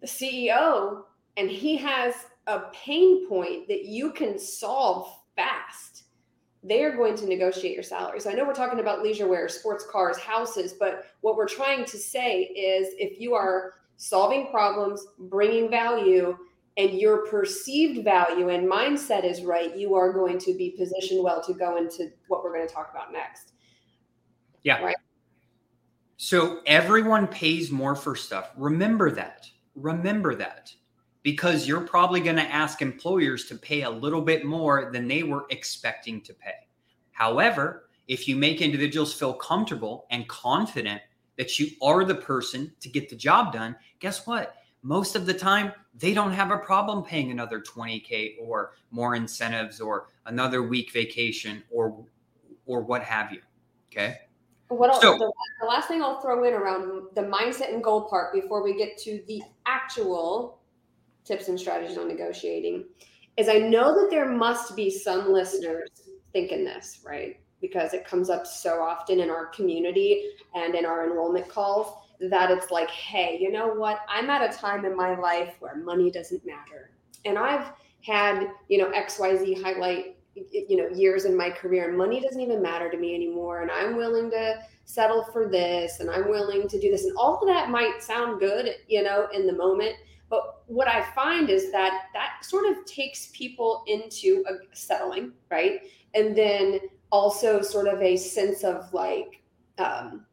the 0.00 0.06
CEO 0.06 1.02
and 1.36 1.50
he 1.50 1.76
has 1.76 2.14
a 2.46 2.60
pain 2.72 3.28
point 3.28 3.68
that 3.68 3.84
you 3.84 4.12
can 4.12 4.38
solve 4.38 5.14
fast, 5.36 6.04
they 6.62 6.82
are 6.82 6.94
going 6.94 7.16
to 7.16 7.26
negotiate 7.26 7.74
your 7.74 7.82
salary. 7.82 8.20
So 8.20 8.30
I 8.30 8.34
know 8.34 8.44
we're 8.44 8.54
talking 8.54 8.80
about 8.80 9.02
leisure 9.02 9.26
wear, 9.26 9.48
sports 9.48 9.86
cars, 9.90 10.18
houses, 10.18 10.74
but 10.78 11.06
what 11.22 11.36
we're 11.36 11.48
trying 11.48 11.84
to 11.86 11.96
say 11.96 12.42
is 12.42 12.88
if 12.98 13.20
you 13.20 13.34
are 13.34 13.74
solving 13.96 14.50
problems, 14.50 15.06
bringing 15.18 15.70
value, 15.70 16.36
and 16.76 16.98
your 16.98 17.26
perceived 17.26 18.04
value 18.04 18.48
and 18.48 18.70
mindset 18.70 19.24
is 19.24 19.42
right, 19.42 19.76
you 19.76 19.94
are 19.94 20.12
going 20.12 20.38
to 20.38 20.54
be 20.54 20.70
positioned 20.70 21.22
well 21.22 21.42
to 21.42 21.52
go 21.54 21.76
into 21.76 22.10
what 22.28 22.42
we're 22.42 22.54
going 22.54 22.66
to 22.66 22.72
talk 22.72 22.90
about 22.90 23.12
next. 23.12 23.52
Yeah. 24.62 24.82
Right. 24.82 24.96
So 26.16 26.60
everyone 26.66 27.26
pays 27.26 27.70
more 27.70 27.94
for 27.94 28.14
stuff. 28.14 28.50
Remember 28.56 29.10
that. 29.10 29.46
Remember 29.74 30.34
that 30.34 30.72
because 31.22 31.66
you're 31.66 31.80
probably 31.80 32.20
going 32.20 32.36
to 32.36 32.42
ask 32.42 32.82
employers 32.82 33.46
to 33.46 33.54
pay 33.56 33.82
a 33.82 33.90
little 33.90 34.22
bit 34.22 34.44
more 34.44 34.90
than 34.92 35.08
they 35.08 35.22
were 35.22 35.46
expecting 35.50 36.20
to 36.22 36.34
pay. 36.34 36.54
However, 37.12 37.88
if 38.08 38.26
you 38.26 38.36
make 38.36 38.60
individuals 38.60 39.14
feel 39.14 39.34
comfortable 39.34 40.06
and 40.10 40.28
confident 40.28 41.00
that 41.36 41.58
you 41.58 41.68
are 41.82 42.04
the 42.04 42.14
person 42.14 42.72
to 42.80 42.88
get 42.88 43.08
the 43.08 43.16
job 43.16 43.52
done, 43.52 43.76
guess 43.98 44.26
what? 44.26 44.56
Most 44.82 45.14
of 45.14 45.26
the 45.26 45.34
time, 45.34 45.72
they 45.94 46.14
don't 46.14 46.32
have 46.32 46.50
a 46.50 46.58
problem 46.58 47.04
paying 47.04 47.30
another 47.30 47.60
20k 47.60 48.36
or 48.40 48.72
more 48.90 49.14
incentives 49.14 49.80
or 49.80 50.08
another 50.26 50.62
week 50.62 50.92
vacation 50.92 51.62
or 51.70 52.04
or 52.66 52.80
what 52.80 53.02
have 53.02 53.32
you. 53.32 53.40
Okay? 53.92 54.18
What 54.68 55.02
so, 55.02 55.18
the, 55.18 55.32
the 55.60 55.66
last 55.66 55.88
thing 55.88 56.00
I'll 56.00 56.20
throw 56.20 56.44
in 56.44 56.54
around 56.54 57.08
the 57.14 57.22
mindset 57.22 57.74
and 57.74 57.82
goal 57.82 58.08
part 58.08 58.32
before 58.32 58.62
we 58.62 58.76
get 58.76 58.96
to 58.98 59.20
the 59.26 59.42
actual 59.66 60.60
tips 61.24 61.48
and 61.48 61.58
strategies 61.58 61.98
on 61.98 62.06
negotiating 62.06 62.84
is 63.36 63.48
I 63.48 63.58
know 63.58 64.00
that 64.00 64.10
there 64.10 64.30
must 64.30 64.76
be 64.76 64.88
some 64.88 65.32
listeners 65.32 65.88
thinking 66.32 66.64
this, 66.64 67.00
right? 67.04 67.40
Because 67.60 67.94
it 67.94 68.06
comes 68.06 68.30
up 68.30 68.46
so 68.46 68.80
often 68.80 69.18
in 69.18 69.28
our 69.28 69.46
community 69.46 70.30
and 70.54 70.74
in 70.74 70.86
our 70.86 71.04
enrollment 71.04 71.48
calls 71.48 71.92
that 72.28 72.50
it's 72.50 72.70
like, 72.70 72.90
hey, 72.90 73.38
you 73.40 73.50
know 73.50 73.68
what? 73.68 74.00
I'm 74.08 74.28
at 74.30 74.42
a 74.42 74.56
time 74.56 74.84
in 74.84 74.96
my 74.96 75.18
life 75.18 75.54
where 75.60 75.76
money 75.76 76.10
doesn't 76.10 76.44
matter. 76.44 76.90
And 77.24 77.38
I've 77.38 77.72
had, 78.04 78.50
you 78.68 78.78
know, 78.78 78.90
XYZ 78.90 79.62
highlight, 79.62 80.16
you 80.34 80.76
know, 80.76 80.88
years 80.88 81.24
in 81.24 81.36
my 81.36 81.50
career, 81.50 81.88
and 81.88 81.96
money 81.96 82.20
doesn't 82.20 82.40
even 82.40 82.62
matter 82.62 82.90
to 82.90 82.96
me 82.96 83.14
anymore. 83.14 83.62
And 83.62 83.70
I'm 83.70 83.96
willing 83.96 84.30
to 84.30 84.62
settle 84.84 85.22
for 85.32 85.48
this 85.48 86.00
and 86.00 86.10
I'm 86.10 86.28
willing 86.28 86.68
to 86.68 86.80
do 86.80 86.90
this. 86.90 87.04
And 87.04 87.16
all 87.16 87.38
of 87.38 87.46
that 87.46 87.70
might 87.70 88.02
sound 88.02 88.40
good, 88.40 88.74
you 88.88 89.02
know, 89.02 89.28
in 89.32 89.46
the 89.46 89.52
moment. 89.52 89.94
But 90.28 90.62
what 90.66 90.88
I 90.88 91.02
find 91.12 91.50
is 91.50 91.72
that 91.72 92.06
that 92.12 92.44
sort 92.44 92.66
of 92.66 92.84
takes 92.86 93.30
people 93.32 93.84
into 93.86 94.44
a 94.48 94.74
settling, 94.74 95.32
right? 95.50 95.82
And 96.14 96.36
then 96.36 96.80
also 97.10 97.60
sort 97.62 97.88
of 97.88 98.00
a 98.00 98.16
sense 98.16 98.62
of 98.64 98.92
like 98.92 99.42
um, 99.78 100.26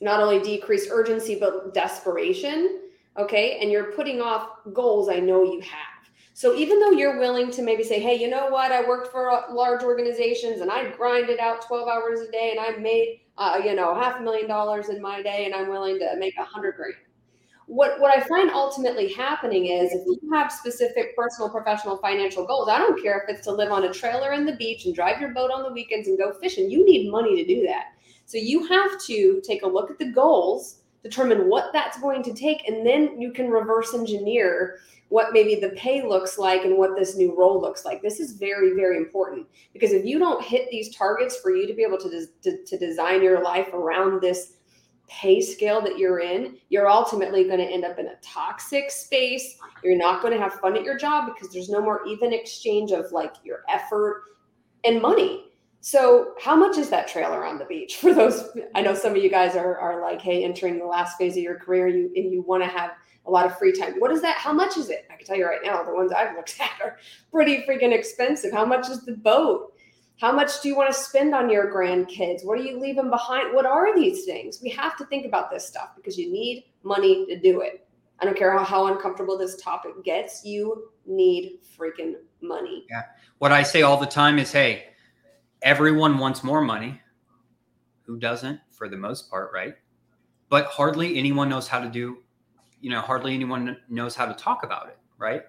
not 0.00 0.20
only 0.20 0.40
decreased 0.40 0.90
urgency, 0.90 1.36
but 1.38 1.74
desperation. 1.74 2.80
Okay. 3.16 3.58
And 3.60 3.70
you're 3.70 3.92
putting 3.92 4.20
off 4.20 4.50
goals 4.72 5.08
I 5.08 5.20
know 5.20 5.42
you 5.42 5.60
have. 5.60 6.10
So 6.34 6.54
even 6.54 6.78
though 6.80 6.90
you're 6.90 7.18
willing 7.18 7.50
to 7.52 7.62
maybe 7.62 7.82
say, 7.82 7.98
hey, 7.98 8.14
you 8.14 8.28
know 8.28 8.48
what? 8.48 8.70
I 8.70 8.86
worked 8.86 9.10
for 9.10 9.44
large 9.50 9.82
organizations 9.82 10.60
and 10.60 10.70
I 10.70 10.90
grinded 10.90 11.38
out 11.38 11.66
12 11.66 11.88
hours 11.88 12.20
a 12.20 12.30
day 12.30 12.50
and 12.50 12.60
I 12.60 12.78
made, 12.78 13.20
uh, 13.38 13.58
you 13.64 13.74
know, 13.74 13.94
half 13.94 14.20
a 14.20 14.22
million 14.22 14.46
dollars 14.46 14.90
in 14.90 15.00
my 15.00 15.22
day 15.22 15.46
and 15.46 15.54
I'm 15.54 15.68
willing 15.68 15.98
to 15.98 16.14
make 16.18 16.36
a 16.38 16.44
hundred 16.44 16.76
grand 16.76 16.96
what 17.66 18.00
what 18.00 18.16
I 18.16 18.20
find 18.26 18.50
ultimately 18.50 19.12
happening 19.12 19.66
is 19.66 19.92
if 19.92 20.06
you 20.06 20.30
have 20.32 20.52
specific 20.52 21.16
personal, 21.16 21.50
professional, 21.50 21.96
financial 21.98 22.46
goals, 22.46 22.68
I 22.68 22.78
don't 22.78 23.00
care 23.02 23.18
if 23.18 23.34
it's 23.34 23.44
to 23.46 23.52
live 23.52 23.72
on 23.72 23.84
a 23.84 23.92
trailer 23.92 24.32
in 24.32 24.46
the 24.46 24.54
beach 24.54 24.86
and 24.86 24.94
drive 24.94 25.20
your 25.20 25.34
boat 25.34 25.50
on 25.50 25.64
the 25.64 25.72
weekends 25.72 26.06
and 26.06 26.16
go 26.16 26.32
fishing. 26.32 26.70
You 26.70 26.84
need 26.84 27.10
money 27.10 27.34
to 27.36 27.44
do 27.44 27.66
that. 27.66 27.86
So 28.26 28.38
you 28.38 28.66
have 28.66 29.00
to 29.06 29.40
take 29.44 29.62
a 29.62 29.68
look 29.68 29.90
at 29.90 29.98
the 29.98 30.10
goals, 30.10 30.80
determine 31.02 31.48
what 31.48 31.72
that's 31.72 31.98
going 32.00 32.22
to 32.24 32.34
take, 32.34 32.68
and 32.68 32.84
then 32.84 33.20
you 33.20 33.32
can 33.32 33.48
reverse 33.48 33.94
engineer 33.94 34.78
what 35.08 35.32
maybe 35.32 35.54
the 35.54 35.70
pay 35.70 36.04
looks 36.04 36.36
like 36.36 36.64
and 36.64 36.76
what 36.76 36.96
this 36.96 37.16
new 37.16 37.36
role 37.38 37.60
looks 37.60 37.84
like. 37.84 38.02
This 38.02 38.18
is 38.18 38.32
very, 38.32 38.74
very 38.74 38.96
important 38.96 39.46
because 39.72 39.92
if 39.92 40.04
you 40.04 40.18
don't 40.18 40.42
hit 40.42 40.68
these 40.70 40.94
targets 40.94 41.36
for 41.36 41.54
you 41.54 41.66
to 41.68 41.74
be 41.74 41.84
able 41.84 41.98
to, 41.98 42.26
to, 42.42 42.64
to 42.64 42.78
design 42.78 43.22
your 43.22 43.40
life 43.42 43.72
around 43.72 44.20
this 44.20 44.54
pay 45.08 45.40
scale 45.40 45.80
that 45.82 45.96
you're 45.96 46.18
in, 46.18 46.56
you're 46.68 46.88
ultimately 46.88 47.44
going 47.44 47.58
to 47.58 47.64
end 47.64 47.84
up 47.84 48.00
in 48.00 48.06
a 48.06 48.16
toxic 48.20 48.90
space. 48.90 49.56
You're 49.84 49.96
not 49.96 50.20
going 50.20 50.34
to 50.34 50.40
have 50.40 50.54
fun 50.54 50.76
at 50.76 50.82
your 50.82 50.98
job 50.98 51.32
because 51.32 51.52
there's 51.52 51.68
no 51.68 51.80
more 51.80 52.04
even 52.08 52.32
exchange 52.32 52.90
of 52.90 53.12
like 53.12 53.34
your 53.44 53.62
effort 53.68 54.24
and 54.84 55.00
money. 55.00 55.44
So, 55.80 56.34
how 56.40 56.56
much 56.56 56.78
is 56.78 56.90
that 56.90 57.08
trailer 57.08 57.44
on 57.44 57.58
the 57.58 57.64
beach 57.64 57.96
for 57.96 58.12
those? 58.12 58.44
I 58.74 58.82
know 58.82 58.94
some 58.94 59.14
of 59.14 59.22
you 59.22 59.30
guys 59.30 59.54
are, 59.56 59.78
are 59.78 60.00
like, 60.00 60.20
hey, 60.20 60.44
entering 60.44 60.78
the 60.78 60.86
last 60.86 61.16
phase 61.16 61.36
of 61.36 61.42
your 61.42 61.58
career, 61.58 61.88
you 61.88 62.10
and 62.16 62.32
you 62.32 62.42
want 62.42 62.62
to 62.62 62.68
have 62.68 62.92
a 63.26 63.30
lot 63.30 63.46
of 63.46 63.58
free 63.58 63.72
time. 63.72 63.94
What 63.98 64.12
is 64.12 64.22
that? 64.22 64.36
How 64.36 64.52
much 64.52 64.76
is 64.76 64.90
it? 64.90 65.06
I 65.10 65.16
can 65.16 65.26
tell 65.26 65.36
you 65.36 65.46
right 65.46 65.60
now, 65.62 65.82
the 65.82 65.94
ones 65.94 66.12
I've 66.12 66.34
looked 66.36 66.56
at 66.60 66.80
are 66.82 66.98
pretty 67.30 67.64
freaking 67.68 67.92
expensive. 67.92 68.52
How 68.52 68.64
much 68.64 68.88
is 68.88 69.04
the 69.04 69.16
boat? 69.16 69.72
How 70.18 70.32
much 70.32 70.62
do 70.62 70.68
you 70.68 70.76
want 70.76 70.92
to 70.92 70.98
spend 70.98 71.34
on 71.34 71.50
your 71.50 71.70
grandkids? 71.70 72.44
What 72.44 72.58
are 72.58 72.62
you 72.62 72.80
leaving 72.80 73.10
behind? 73.10 73.54
What 73.54 73.66
are 73.66 73.94
these 73.94 74.24
things? 74.24 74.60
We 74.62 74.70
have 74.70 74.96
to 74.96 75.04
think 75.06 75.26
about 75.26 75.50
this 75.50 75.66
stuff 75.66 75.90
because 75.94 76.16
you 76.16 76.32
need 76.32 76.64
money 76.84 77.26
to 77.26 77.38
do 77.38 77.60
it. 77.60 77.86
I 78.18 78.24
don't 78.24 78.36
care 78.36 78.56
how, 78.56 78.64
how 78.64 78.86
uncomfortable 78.86 79.36
this 79.36 79.60
topic 79.60 79.92
gets, 80.04 80.42
you 80.42 80.88
need 81.04 81.58
freaking 81.78 82.14
money. 82.40 82.86
Yeah. 82.88 83.02
What 83.38 83.52
I 83.52 83.62
say 83.62 83.82
all 83.82 83.98
the 83.98 84.06
time 84.06 84.38
is 84.38 84.50
hey, 84.50 84.86
everyone 85.62 86.18
wants 86.18 86.44
more 86.44 86.60
money. 86.60 87.00
Who 88.02 88.18
doesn't, 88.18 88.60
for 88.70 88.88
the 88.88 88.96
most 88.96 89.30
part, 89.30 89.50
right? 89.52 89.74
But 90.48 90.66
hardly 90.66 91.18
anyone 91.18 91.48
knows 91.48 91.66
how 91.66 91.80
to 91.80 91.88
do, 91.88 92.18
you 92.80 92.90
know, 92.90 93.00
hardly 93.00 93.34
anyone 93.34 93.76
knows 93.88 94.14
how 94.14 94.26
to 94.26 94.34
talk 94.34 94.62
about 94.62 94.88
it, 94.88 94.98
right? 95.18 95.42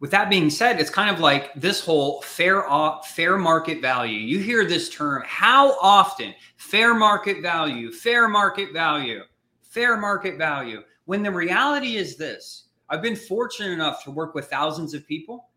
With 0.00 0.10
that 0.10 0.30
being 0.30 0.50
said, 0.50 0.80
it's 0.80 0.90
kind 0.90 1.14
of 1.14 1.20
like 1.20 1.52
this 1.54 1.84
whole 1.84 2.22
fair 2.22 2.68
off, 2.68 3.10
fair 3.10 3.36
market 3.36 3.80
value. 3.80 4.18
You 4.18 4.38
hear 4.38 4.64
this 4.64 4.88
term 4.88 5.22
how 5.26 5.78
often? 5.80 6.34
Fair 6.56 6.94
market 6.94 7.42
value, 7.42 7.92
fair 7.92 8.26
market 8.26 8.72
value, 8.72 9.20
fair 9.62 9.96
market 9.96 10.38
value. 10.38 10.80
When 11.04 11.22
the 11.22 11.30
reality 11.30 11.96
is 11.96 12.16
this, 12.16 12.68
I've 12.88 13.02
been 13.02 13.16
fortunate 13.16 13.70
enough 13.70 14.02
to 14.04 14.10
work 14.10 14.34
with 14.34 14.48
thousands 14.48 14.94
of 14.94 15.06
people, 15.06 15.48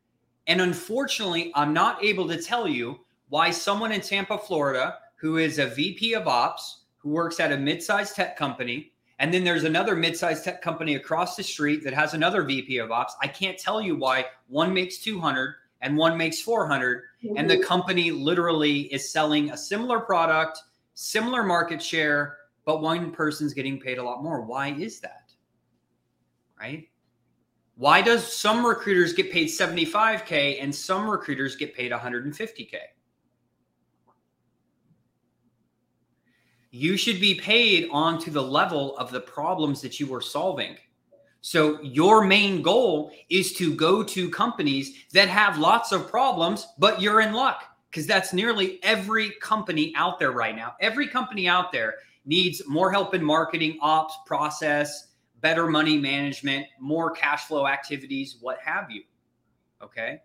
and 0.47 0.61
unfortunately, 0.61 1.51
I'm 1.55 1.73
not 1.73 2.03
able 2.03 2.27
to 2.27 2.41
tell 2.41 2.67
you 2.67 2.99
why 3.35 3.51
someone 3.51 3.91
in 3.91 3.99
Tampa, 3.99 4.37
Florida, 4.37 4.99
who 5.17 5.35
is 5.35 5.59
a 5.59 5.65
VP 5.65 6.13
of 6.13 6.25
ops, 6.25 6.85
who 6.99 7.09
works 7.09 7.37
at 7.41 7.51
a 7.51 7.57
mid-sized 7.57 8.15
tech 8.15 8.37
company, 8.37 8.93
and 9.19 9.33
then 9.33 9.43
there's 9.43 9.65
another 9.65 9.93
mid-sized 9.93 10.45
tech 10.45 10.61
company 10.61 10.95
across 10.95 11.35
the 11.35 11.43
street 11.43 11.83
that 11.83 11.93
has 11.93 12.13
another 12.13 12.43
VP 12.43 12.77
of 12.77 12.91
ops. 12.91 13.13
I 13.21 13.27
can't 13.27 13.59
tell 13.59 13.81
you 13.81 13.97
why 13.97 14.27
one 14.47 14.73
makes 14.73 14.99
200 14.99 15.53
and 15.81 15.97
one 15.97 16.17
makes 16.17 16.39
400 16.39 17.01
mm-hmm. 17.25 17.35
and 17.35 17.49
the 17.49 17.55
mm-hmm. 17.55 17.63
company 17.63 18.09
literally 18.09 18.83
is 18.83 19.11
selling 19.11 19.51
a 19.51 19.57
similar 19.57 19.99
product, 19.99 20.61
similar 20.93 21.43
market 21.43 21.83
share, 21.83 22.37
but 22.63 22.81
one 22.81 23.11
person's 23.11 23.53
getting 23.53 23.81
paid 23.81 23.97
a 23.97 24.03
lot 24.03 24.23
more. 24.23 24.43
Why 24.43 24.69
is 24.69 25.01
that? 25.01 25.33
Right? 26.57 26.87
Why 27.75 28.01
does 28.01 28.25
some 28.33 28.65
recruiters 28.65 29.11
get 29.11 29.29
paid 29.29 29.49
75k 29.49 30.63
and 30.63 30.73
some 30.73 31.09
recruiters 31.09 31.57
get 31.57 31.75
paid 31.75 31.91
150k? 31.91 32.75
You 36.75 36.97
should 36.97 37.21
be 37.21 37.35
paid 37.35 37.87
on 37.89 38.19
to 38.19 38.29
the 38.29 38.41
level 38.41 38.97
of 38.97 39.09
the 39.09 39.21
problems 39.21 39.79
that 39.81 39.97
you 39.97 40.13
are 40.13 40.19
solving. 40.19 40.75
So 41.39 41.81
your 41.81 42.25
main 42.25 42.61
goal 42.61 43.13
is 43.29 43.53
to 43.53 43.73
go 43.73 44.03
to 44.03 44.29
companies 44.29 45.05
that 45.13 45.29
have 45.29 45.57
lots 45.57 45.93
of 45.93 46.09
problems, 46.09 46.67
but 46.77 47.01
you're 47.01 47.21
in 47.21 47.33
luck 47.33 47.63
because 47.89 48.05
that's 48.05 48.33
nearly 48.33 48.83
every 48.83 49.31
company 49.41 49.93
out 49.95 50.19
there 50.19 50.33
right 50.33 50.53
now. 50.53 50.73
Every 50.81 51.07
company 51.07 51.47
out 51.47 51.71
there 51.71 51.95
needs 52.25 52.61
more 52.67 52.91
help 52.91 53.13
in 53.13 53.23
marketing, 53.23 53.77
ops, 53.81 54.17
process, 54.25 55.13
better 55.39 55.67
money 55.67 55.97
management, 55.97 56.65
more 56.81 57.11
cash 57.11 57.45
flow 57.45 57.67
activities, 57.67 58.35
what 58.41 58.59
have 58.59 58.91
you. 58.91 59.03
Okay? 59.81 60.19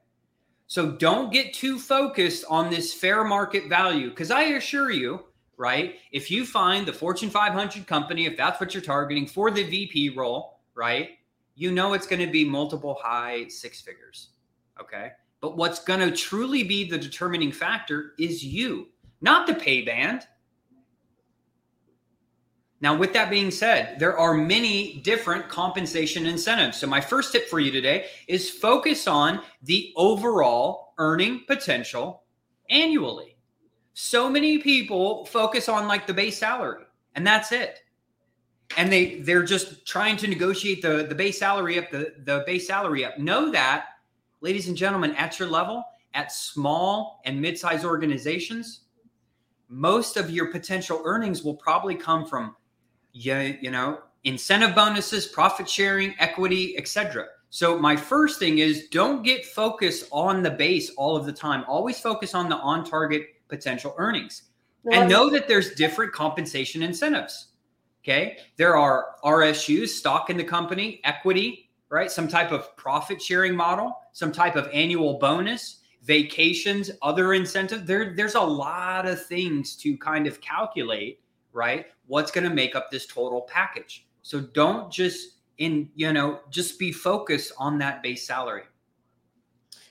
So 0.66 0.90
don't 0.90 1.32
get 1.32 1.54
too 1.54 1.78
focused 1.78 2.44
on 2.48 2.70
this 2.70 2.92
fair 2.92 3.22
market 3.22 3.68
value 3.68 4.10
because 4.10 4.32
I 4.32 4.42
assure 4.42 4.90
you 4.90 5.26
right? 5.60 5.96
If 6.10 6.30
you 6.30 6.46
find 6.46 6.86
the 6.86 6.92
Fortune 6.92 7.28
500 7.28 7.86
company, 7.86 8.24
if 8.24 8.34
that's 8.34 8.58
what 8.58 8.72
you're 8.72 8.82
targeting 8.82 9.26
for 9.26 9.50
the 9.50 9.62
VP 9.62 10.08
role, 10.16 10.60
right? 10.74 11.10
You 11.54 11.70
know 11.70 11.92
it's 11.92 12.06
going 12.06 12.24
to 12.24 12.32
be 12.32 12.46
multiple 12.46 12.98
high 13.00 13.46
six 13.48 13.82
figures. 13.82 14.30
Okay. 14.80 15.10
But 15.42 15.58
what's 15.58 15.84
going 15.84 16.00
to 16.00 16.16
truly 16.16 16.62
be 16.62 16.88
the 16.88 16.96
determining 16.96 17.52
factor 17.52 18.14
is 18.18 18.42
you, 18.42 18.88
not 19.20 19.46
the 19.46 19.54
pay 19.54 19.82
band. 19.82 20.26
Now, 22.80 22.96
with 22.96 23.12
that 23.12 23.28
being 23.28 23.50
said, 23.50 23.98
there 23.98 24.18
are 24.18 24.32
many 24.32 25.00
different 25.00 25.50
compensation 25.50 26.24
incentives. 26.24 26.78
So, 26.78 26.86
my 26.86 27.02
first 27.02 27.32
tip 27.32 27.46
for 27.50 27.60
you 27.60 27.70
today 27.70 28.06
is 28.26 28.48
focus 28.48 29.06
on 29.06 29.42
the 29.62 29.92
overall 29.96 30.94
earning 30.96 31.42
potential 31.46 32.22
annually 32.70 33.36
so 34.00 34.30
many 34.30 34.56
people 34.58 35.26
focus 35.26 35.68
on 35.68 35.86
like 35.86 36.06
the 36.06 36.14
base 36.14 36.38
salary 36.38 36.84
and 37.16 37.26
that's 37.26 37.52
it. 37.52 37.80
And 38.76 38.90
they 38.90 39.16
they're 39.16 39.42
just 39.42 39.86
trying 39.86 40.16
to 40.18 40.28
negotiate 40.28 40.80
the 40.80 41.06
the 41.06 41.14
base 41.14 41.38
salary 41.38 41.78
up 41.78 41.90
the 41.90 42.14
the 42.24 42.42
base 42.46 42.66
salary 42.66 43.04
up. 43.04 43.18
Know 43.18 43.50
that 43.50 43.86
ladies 44.40 44.68
and 44.68 44.76
gentlemen 44.76 45.14
at 45.16 45.38
your 45.38 45.48
level 45.48 45.84
at 46.14 46.32
small 46.32 47.20
and 47.24 47.40
mid-sized 47.40 47.84
organizations 47.84 48.80
most 49.68 50.16
of 50.16 50.30
your 50.30 50.50
potential 50.50 51.00
earnings 51.04 51.44
will 51.44 51.54
probably 51.54 51.94
come 51.94 52.26
from 52.26 52.56
yeah 53.12 53.52
you 53.60 53.70
know 53.70 54.00
incentive 54.24 54.74
bonuses 54.74 55.26
profit 55.26 55.68
sharing 55.68 56.12
equity 56.18 56.76
etc 56.76 57.26
so 57.50 57.76
my 57.76 57.96
first 57.96 58.38
thing 58.38 58.58
is 58.58 58.88
don't 58.88 59.24
get 59.24 59.44
focused 59.44 60.08
on 60.12 60.42
the 60.42 60.50
base 60.50 60.90
all 60.90 61.16
of 61.16 61.26
the 61.26 61.32
time. 61.32 61.64
Always 61.66 61.98
focus 61.98 62.32
on 62.32 62.48
the 62.48 62.54
on 62.56 62.84
target 62.84 63.26
potential 63.50 63.94
earnings. 63.98 64.44
and 64.90 65.10
know 65.10 65.28
that 65.28 65.46
there's 65.46 65.74
different 65.74 66.12
compensation 66.12 66.82
incentives. 66.82 67.48
Okay. 68.02 68.38
There 68.56 68.76
are 68.76 69.16
RSUs, 69.22 69.88
stock 69.88 70.30
in 70.30 70.38
the 70.38 70.44
company, 70.44 71.02
equity, 71.04 71.70
right? 71.90 72.10
Some 72.10 72.28
type 72.28 72.50
of 72.50 72.74
profit 72.76 73.20
sharing 73.20 73.54
model, 73.54 73.94
some 74.12 74.32
type 74.32 74.56
of 74.56 74.68
annual 74.72 75.18
bonus, 75.18 75.80
vacations, 76.02 76.90
other 77.02 77.34
incentive. 77.34 77.86
There, 77.86 78.14
there's 78.16 78.36
a 78.36 78.40
lot 78.40 79.06
of 79.06 79.24
things 79.26 79.76
to 79.76 79.98
kind 79.98 80.26
of 80.26 80.40
calculate, 80.40 81.20
right? 81.52 81.86
What's 82.06 82.30
going 82.30 82.48
to 82.48 82.54
make 82.54 82.74
up 82.74 82.90
this 82.90 83.06
total 83.06 83.42
package. 83.42 84.06
So 84.22 84.40
don't 84.40 84.90
just 84.90 85.40
in, 85.58 85.90
you 85.94 86.12
know, 86.12 86.40
just 86.50 86.78
be 86.78 86.90
focused 86.90 87.52
on 87.58 87.78
that 87.78 88.02
base 88.02 88.26
salary. 88.26 88.62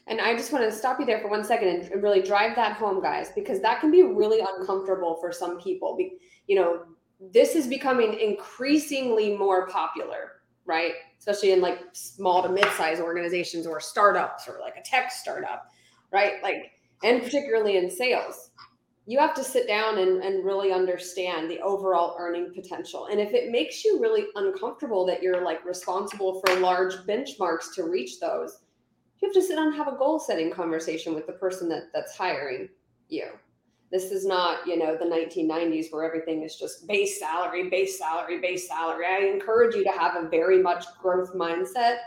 And 0.09 0.19
I 0.19 0.35
just 0.35 0.51
want 0.51 0.65
to 0.65 0.75
stop 0.75 0.99
you 0.99 1.05
there 1.05 1.21
for 1.21 1.29
one 1.29 1.43
second 1.43 1.67
and 1.67 2.03
really 2.03 2.21
drive 2.21 2.55
that 2.55 2.73
home, 2.73 2.99
guys, 2.99 3.31
because 3.35 3.61
that 3.61 3.79
can 3.79 3.91
be 3.91 4.01
really 4.01 4.39
uncomfortable 4.39 5.17
for 5.21 5.31
some 5.31 5.59
people. 5.61 5.97
You 6.47 6.55
know, 6.55 6.81
this 7.19 7.55
is 7.55 7.67
becoming 7.67 8.19
increasingly 8.19 9.37
more 9.37 9.67
popular, 9.67 10.41
right? 10.65 10.93
Especially 11.19 11.51
in 11.51 11.61
like 11.61 11.79
small 11.93 12.41
to 12.41 12.49
mid-sized 12.49 13.01
organizations 13.01 13.67
or 13.67 13.79
startups 13.79 14.47
or 14.47 14.59
like 14.59 14.77
a 14.77 14.81
tech 14.81 15.11
startup, 15.11 15.69
right? 16.11 16.41
Like, 16.41 16.71
and 17.03 17.21
particularly 17.21 17.77
in 17.77 17.91
sales. 17.91 18.49
You 19.05 19.19
have 19.19 19.35
to 19.35 19.43
sit 19.43 19.67
down 19.67 19.99
and, 19.99 20.23
and 20.23 20.45
really 20.45 20.71
understand 20.71 21.49
the 21.49 21.59
overall 21.61 22.15
earning 22.19 22.51
potential. 22.53 23.07
And 23.07 23.19
if 23.19 23.33
it 23.33 23.51
makes 23.51 23.83
you 23.85 23.99
really 23.99 24.25
uncomfortable 24.35 25.05
that 25.05 25.21
you're 25.21 25.43
like 25.43 25.63
responsible 25.65 26.41
for 26.41 26.59
large 26.59 26.93
benchmarks 27.07 27.73
to 27.75 27.83
reach 27.83 28.19
those, 28.19 28.59
you 29.21 29.27
have 29.27 29.33
to 29.33 29.41
sit 29.41 29.55
down 29.55 29.67
and 29.67 29.75
have 29.75 29.87
a 29.87 29.97
goal 29.97 30.19
setting 30.19 30.51
conversation 30.51 31.13
with 31.13 31.27
the 31.27 31.33
person 31.33 31.67
that 31.69 31.89
that's 31.93 32.15
hiring 32.15 32.69
you. 33.09 33.27
This 33.91 34.11
is 34.11 34.25
not 34.25 34.65
you 34.67 34.77
know 34.77 34.95
the 34.95 35.05
1990s 35.05 35.91
where 35.91 36.03
everything 36.03 36.43
is 36.43 36.55
just 36.55 36.87
base 36.87 37.19
salary 37.19 37.69
base 37.69 37.97
salary 37.97 38.39
base 38.39 38.67
salary. 38.67 39.05
I 39.05 39.25
encourage 39.25 39.75
you 39.75 39.83
to 39.83 39.91
have 39.91 40.15
a 40.15 40.29
very 40.29 40.61
much 40.61 40.85
growth 41.01 41.33
mindset 41.33 41.97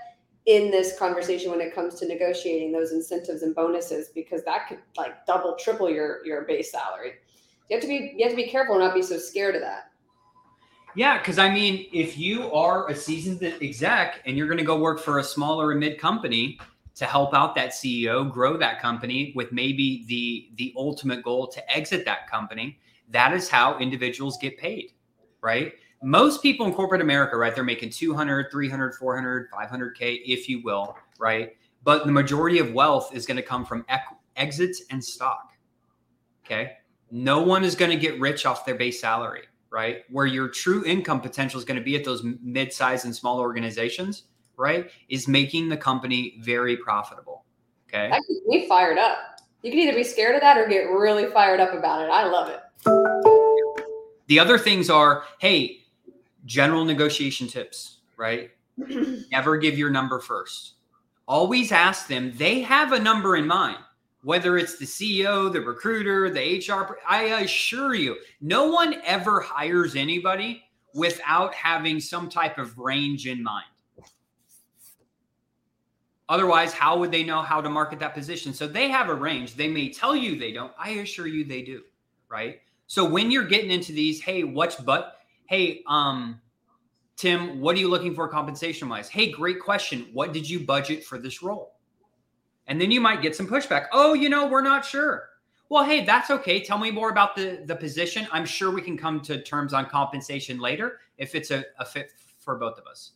in 0.46 0.70
this 0.70 0.98
conversation 0.98 1.50
when 1.50 1.60
it 1.60 1.74
comes 1.74 1.94
to 1.96 2.06
negotiating 2.06 2.72
those 2.72 2.92
incentives 2.92 3.42
and 3.42 3.54
bonuses 3.54 4.08
because 4.14 4.42
that 4.44 4.66
could 4.68 4.78
like 4.96 5.26
double 5.26 5.56
triple 5.56 5.90
your 5.90 6.24
your 6.24 6.42
base 6.42 6.70
salary. 6.70 7.12
You 7.68 7.76
have 7.76 7.82
to 7.82 7.88
be 7.88 8.14
you 8.16 8.24
have 8.24 8.32
to 8.32 8.36
be 8.36 8.48
careful 8.48 8.76
and 8.76 8.84
not 8.84 8.94
be 8.94 9.02
so 9.02 9.18
scared 9.18 9.54
of 9.54 9.60
that. 9.62 9.90
Yeah, 10.94 11.18
because 11.18 11.38
I 11.38 11.50
mean, 11.50 11.86
if 11.92 12.18
you 12.18 12.52
are 12.52 12.88
a 12.88 12.94
seasoned 12.94 13.42
exec 13.42 14.20
and 14.26 14.36
you're 14.36 14.46
going 14.46 14.58
to 14.58 14.64
go 14.64 14.78
work 14.78 15.00
for 15.00 15.18
a 15.18 15.24
smaller 15.24 15.70
and 15.70 15.80
mid 15.80 15.98
company, 15.98 16.58
to 16.94 17.06
help 17.06 17.34
out 17.34 17.54
that 17.54 17.70
CEO 17.70 18.30
grow 18.30 18.56
that 18.56 18.80
company 18.80 19.32
with 19.34 19.52
maybe 19.52 20.04
the 20.06 20.50
the 20.56 20.74
ultimate 20.76 21.22
goal 21.22 21.46
to 21.48 21.74
exit 21.74 22.04
that 22.04 22.30
company. 22.30 22.78
That 23.08 23.32
is 23.32 23.48
how 23.48 23.78
individuals 23.78 24.38
get 24.40 24.58
paid, 24.58 24.92
right? 25.40 25.72
Most 26.02 26.42
people 26.42 26.66
in 26.66 26.72
corporate 26.72 27.00
America, 27.00 27.36
right, 27.36 27.54
they're 27.54 27.62
making 27.62 27.90
200, 27.90 28.50
300, 28.50 28.94
400, 28.94 29.50
500k 29.50 30.22
if 30.26 30.48
you 30.48 30.60
will, 30.62 30.96
right? 31.18 31.56
But 31.84 32.06
the 32.06 32.12
majority 32.12 32.58
of 32.58 32.72
wealth 32.72 33.14
is 33.14 33.26
going 33.26 33.36
to 33.36 33.42
come 33.42 33.64
from 33.64 33.84
exits 34.36 34.82
and 34.90 35.02
stock. 35.02 35.52
Okay? 36.44 36.72
No 37.10 37.42
one 37.42 37.62
is 37.62 37.74
going 37.74 37.90
to 37.90 37.96
get 37.96 38.18
rich 38.18 38.46
off 38.46 38.64
their 38.64 38.74
base 38.74 39.00
salary, 39.00 39.42
right? 39.70 39.98
Where 40.10 40.26
your 40.26 40.48
true 40.48 40.84
income 40.84 41.20
potential 41.20 41.58
is 41.58 41.64
going 41.64 41.78
to 41.78 41.84
be 41.84 41.94
at 41.94 42.04
those 42.04 42.24
mid-sized 42.42 43.04
and 43.04 43.14
small 43.14 43.38
organizations 43.38 44.24
right, 44.62 44.90
is 45.08 45.28
making 45.28 45.68
the 45.68 45.76
company 45.76 46.38
very 46.40 46.76
profitable. 46.76 47.44
Okay. 47.88 48.08
That 48.08 48.22
gets 48.28 48.46
me 48.46 48.66
fired 48.66 48.96
up. 48.96 49.18
You 49.62 49.70
can 49.70 49.80
either 49.80 49.94
be 49.94 50.04
scared 50.04 50.34
of 50.34 50.40
that 50.40 50.56
or 50.56 50.66
get 50.66 50.84
really 50.84 51.26
fired 51.26 51.60
up 51.60 51.74
about 51.74 52.02
it. 52.02 52.10
I 52.10 52.24
love 52.24 52.48
it. 52.48 52.60
The 54.28 54.38
other 54.38 54.56
things 54.56 54.88
are, 54.88 55.24
hey, 55.40 55.82
general 56.46 56.84
negotiation 56.84 57.48
tips, 57.48 57.98
right? 58.16 58.50
Never 59.30 59.58
give 59.58 59.76
your 59.76 59.90
number 59.90 60.20
first. 60.20 60.74
Always 61.28 61.70
ask 61.70 62.08
them, 62.08 62.32
they 62.36 62.60
have 62.60 62.92
a 62.92 62.98
number 62.98 63.36
in 63.36 63.46
mind, 63.46 63.78
whether 64.24 64.56
it's 64.58 64.78
the 64.78 64.86
CEO, 64.86 65.52
the 65.52 65.60
recruiter, 65.60 66.30
the 66.30 66.64
HR. 66.66 66.98
I 67.08 67.24
assure 67.42 67.94
you, 67.94 68.16
no 68.40 68.70
one 68.70 69.00
ever 69.04 69.40
hires 69.40 69.96
anybody 69.96 70.64
without 70.94 71.54
having 71.54 72.00
some 72.00 72.28
type 72.28 72.58
of 72.58 72.78
range 72.78 73.26
in 73.26 73.42
mind. 73.42 73.66
Otherwise, 76.32 76.72
how 76.72 76.96
would 76.96 77.10
they 77.10 77.22
know 77.22 77.42
how 77.42 77.60
to 77.60 77.68
market 77.68 77.98
that 77.98 78.14
position? 78.14 78.54
So 78.54 78.66
they 78.66 78.88
have 78.88 79.10
a 79.10 79.14
range. 79.14 79.54
They 79.54 79.68
may 79.68 79.92
tell 79.92 80.16
you 80.16 80.38
they 80.38 80.50
don't. 80.50 80.72
I 80.78 80.92
assure 80.92 81.26
you 81.26 81.44
they 81.44 81.60
do, 81.60 81.82
right? 82.30 82.60
So 82.86 83.04
when 83.04 83.30
you're 83.30 83.44
getting 83.44 83.70
into 83.70 83.92
these, 83.92 84.18
hey, 84.18 84.42
what's 84.42 84.76
but 84.76 85.18
hey, 85.44 85.82
um, 85.86 86.40
Tim, 87.16 87.60
what 87.60 87.76
are 87.76 87.80
you 87.80 87.88
looking 87.90 88.14
for 88.14 88.26
compensation 88.28 88.88
wise? 88.88 89.10
Hey, 89.10 89.30
great 89.30 89.60
question. 89.60 90.08
What 90.14 90.32
did 90.32 90.48
you 90.48 90.60
budget 90.60 91.04
for 91.04 91.18
this 91.18 91.42
role? 91.42 91.74
And 92.66 92.80
then 92.80 92.90
you 92.90 93.02
might 93.02 93.20
get 93.20 93.36
some 93.36 93.46
pushback. 93.46 93.88
Oh, 93.92 94.14
you 94.14 94.30
know, 94.30 94.46
we're 94.46 94.62
not 94.62 94.86
sure. 94.86 95.28
Well, 95.68 95.84
hey, 95.84 96.02
that's 96.02 96.30
okay. 96.30 96.62
Tell 96.62 96.78
me 96.78 96.90
more 96.90 97.10
about 97.10 97.36
the 97.36 97.62
the 97.66 97.76
position. 97.76 98.26
I'm 98.32 98.46
sure 98.46 98.70
we 98.70 98.80
can 98.80 98.96
come 98.96 99.20
to 99.20 99.42
terms 99.42 99.74
on 99.74 99.84
compensation 99.84 100.60
later 100.60 101.00
if 101.18 101.34
it's 101.34 101.50
a, 101.50 101.62
a 101.78 101.84
fit 101.84 102.10
for 102.38 102.56
both 102.56 102.78
of 102.78 102.86
us. 102.86 103.12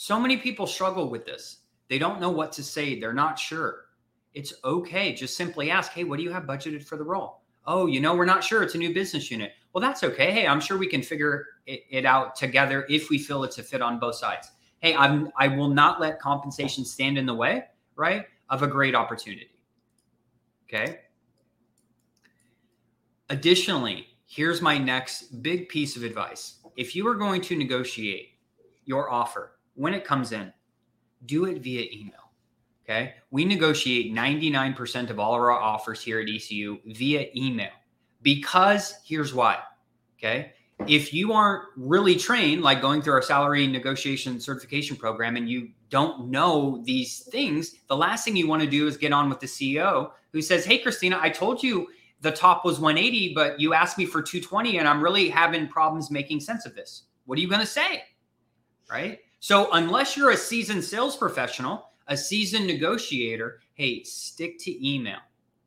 So 0.00 0.20
many 0.20 0.36
people 0.36 0.68
struggle 0.68 1.10
with 1.10 1.26
this. 1.26 1.62
They 1.88 1.98
don't 1.98 2.20
know 2.20 2.30
what 2.30 2.52
to 2.52 2.62
say. 2.62 3.00
They're 3.00 3.12
not 3.12 3.36
sure. 3.36 3.86
It's 4.32 4.54
okay. 4.62 5.12
Just 5.12 5.36
simply 5.36 5.72
ask, 5.72 5.90
hey, 5.90 6.04
what 6.04 6.18
do 6.18 6.22
you 6.22 6.30
have 6.30 6.44
budgeted 6.44 6.84
for 6.84 6.96
the 6.96 7.02
role? 7.02 7.40
Oh, 7.66 7.86
you 7.86 7.98
know, 7.98 8.14
we're 8.14 8.24
not 8.24 8.44
sure. 8.44 8.62
It's 8.62 8.76
a 8.76 8.78
new 8.78 8.94
business 8.94 9.28
unit. 9.28 9.54
Well, 9.72 9.82
that's 9.82 10.04
okay. 10.04 10.30
Hey, 10.30 10.46
I'm 10.46 10.60
sure 10.60 10.78
we 10.78 10.86
can 10.86 11.02
figure 11.02 11.46
it, 11.66 11.82
it 11.90 12.06
out 12.06 12.36
together 12.36 12.86
if 12.88 13.10
we 13.10 13.18
feel 13.18 13.42
it's 13.42 13.58
a 13.58 13.62
fit 13.64 13.82
on 13.82 13.98
both 13.98 14.14
sides. 14.14 14.52
Hey, 14.78 14.94
I'm 14.94 15.32
I 15.36 15.48
will 15.48 15.68
not 15.68 16.00
let 16.00 16.20
compensation 16.20 16.84
stand 16.84 17.18
in 17.18 17.26
the 17.26 17.34
way, 17.34 17.64
right, 17.96 18.24
of 18.50 18.62
a 18.62 18.68
great 18.68 18.94
opportunity. 18.94 19.50
Okay. 20.68 21.00
Additionally, 23.30 24.06
here's 24.26 24.62
my 24.62 24.78
next 24.78 25.42
big 25.42 25.68
piece 25.68 25.96
of 25.96 26.04
advice. 26.04 26.58
If 26.76 26.94
you 26.94 27.04
are 27.08 27.16
going 27.16 27.40
to 27.42 27.56
negotiate 27.56 28.28
your 28.84 29.10
offer 29.10 29.57
when 29.78 29.94
it 29.94 30.04
comes 30.04 30.32
in, 30.32 30.52
do 31.24 31.46
it 31.46 31.62
via 31.62 31.86
email. 31.92 32.32
Okay. 32.84 33.14
We 33.30 33.44
negotiate 33.44 34.14
99% 34.14 35.10
of 35.10 35.18
all 35.18 35.34
of 35.34 35.40
our 35.40 35.50
offers 35.50 36.02
here 36.02 36.20
at 36.20 36.28
ECU 36.28 36.78
via 36.86 37.26
email 37.36 37.70
because 38.22 38.94
here's 39.04 39.34
why. 39.34 39.58
Okay. 40.18 40.52
If 40.86 41.12
you 41.12 41.32
aren't 41.32 41.64
really 41.76 42.16
trained, 42.16 42.62
like 42.62 42.80
going 42.80 43.02
through 43.02 43.14
our 43.14 43.22
salary 43.22 43.66
negotiation 43.66 44.40
certification 44.40 44.96
program, 44.96 45.36
and 45.36 45.50
you 45.50 45.70
don't 45.90 46.28
know 46.28 46.80
these 46.84 47.24
things, 47.24 47.74
the 47.88 47.96
last 47.96 48.24
thing 48.24 48.36
you 48.36 48.46
want 48.46 48.62
to 48.62 48.70
do 48.70 48.86
is 48.86 48.96
get 48.96 49.12
on 49.12 49.28
with 49.28 49.40
the 49.40 49.46
CEO 49.46 50.12
who 50.32 50.40
says, 50.40 50.64
Hey, 50.64 50.78
Christina, 50.78 51.18
I 51.20 51.30
told 51.30 51.62
you 51.62 51.88
the 52.20 52.30
top 52.30 52.64
was 52.64 52.80
180, 52.80 53.34
but 53.34 53.60
you 53.60 53.74
asked 53.74 53.98
me 53.98 54.06
for 54.06 54.22
220, 54.22 54.78
and 54.78 54.88
I'm 54.88 55.02
really 55.02 55.28
having 55.28 55.68
problems 55.68 56.10
making 56.10 56.40
sense 56.40 56.64
of 56.64 56.74
this. 56.74 57.04
What 57.26 57.38
are 57.38 57.40
you 57.42 57.48
going 57.48 57.60
to 57.60 57.66
say? 57.66 58.04
Right. 58.90 59.18
So, 59.40 59.68
unless 59.72 60.16
you're 60.16 60.30
a 60.30 60.36
seasoned 60.36 60.84
sales 60.84 61.16
professional, 61.16 61.90
a 62.06 62.16
seasoned 62.16 62.66
negotiator, 62.66 63.60
hey, 63.74 64.02
stick 64.02 64.58
to 64.60 64.88
email. 64.88 65.18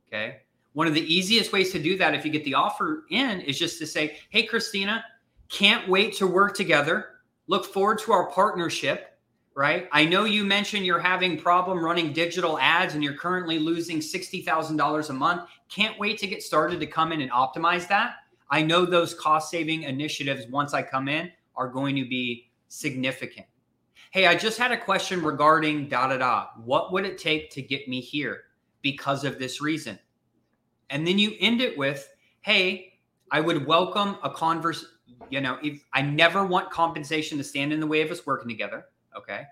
Okay. 0.08 0.38
One 0.74 0.88
of 0.88 0.94
the 0.94 1.14
easiest 1.14 1.52
ways 1.52 1.72
to 1.72 1.80
do 1.80 1.98
that, 1.98 2.14
if 2.14 2.26
you 2.26 2.32
get 2.32 2.44
the 2.46 2.54
offer 2.54 3.06
in, 3.10 3.42
is 3.42 3.60
just 3.60 3.78
to 3.80 3.88
say, 3.88 4.18
Hey, 4.30 4.44
Christina, 4.44 5.04
can't 5.50 5.88
wait 5.88 6.16
to 6.18 6.28
work 6.28 6.56
together. 6.56 7.08
Look 7.48 7.66
forward 7.66 8.00
to 8.00 8.14
our 8.14 8.30
partnership 8.32 9.12
right? 9.56 9.88
I 9.92 10.06
know 10.06 10.24
you 10.24 10.44
mentioned 10.44 10.86
you're 10.86 11.00
having 11.00 11.38
problem 11.38 11.84
running 11.84 12.14
digital 12.14 12.58
ads 12.60 12.94
and 12.94 13.04
you're 13.04 13.16
currently 13.16 13.60
losing 13.60 14.00
$60,000 14.00 15.10
a 15.10 15.14
month. 15.14 15.50
Can't 15.70 16.00
wait 16.00 16.18
to 16.20 16.28
get 16.28 16.42
started 16.44 16.80
to 16.80 16.88
come 16.88 17.12
in 17.12 17.22
and 17.22 17.32
optimize 17.32 17.88
that. 17.90 18.16
I 18.50 18.62
know 18.62 18.86
those 18.86 19.14
cost 19.14 19.50
saving 19.50 19.84
initiatives 19.84 20.48
once 20.48 20.74
I 20.74 20.82
come 20.82 21.08
in 21.08 21.32
are 21.56 21.68
going 21.68 21.96
to 21.96 22.06
be 22.06 22.50
significant. 22.68 23.46
Hey, 24.12 24.28
I 24.28 24.36
just 24.36 24.58
had 24.58 24.74
a 24.74 24.78
question 24.78 25.24
regarding 25.24 25.88
da 25.88 26.08
da 26.08 26.17
da. 26.17 26.47
What 26.63 26.91
would 26.91 27.06
it 27.06 27.17
take 27.17 27.50
to 27.52 27.62
get 27.62 27.88
me 27.88 28.02
here 28.02 28.41
because 28.82 29.24
of 29.24 29.39
this 29.39 29.62
reason? 29.62 29.97
And 30.89 31.08
then 31.08 31.17
you 31.17 31.34
end 31.39 31.62
it 31.62 31.78
with, 31.78 32.10
hey, 32.41 33.00
I 33.32 33.39
would 33.39 33.65
welcome 33.65 34.17
a 34.21 34.30
converse. 34.30 34.86
You 35.30 35.39
know, 35.39 35.58
if 35.63 35.82
I 35.93 36.02
never 36.02 36.45
want 36.45 36.69
compensation 36.71 37.38
to 37.38 37.43
stand 37.43 37.71
in 37.71 37.80
the 37.80 37.88
way 37.88 38.02
of 38.02 38.12
us 38.12 38.26
working 38.26 38.50
together 38.50 38.86
okay, 39.17 39.43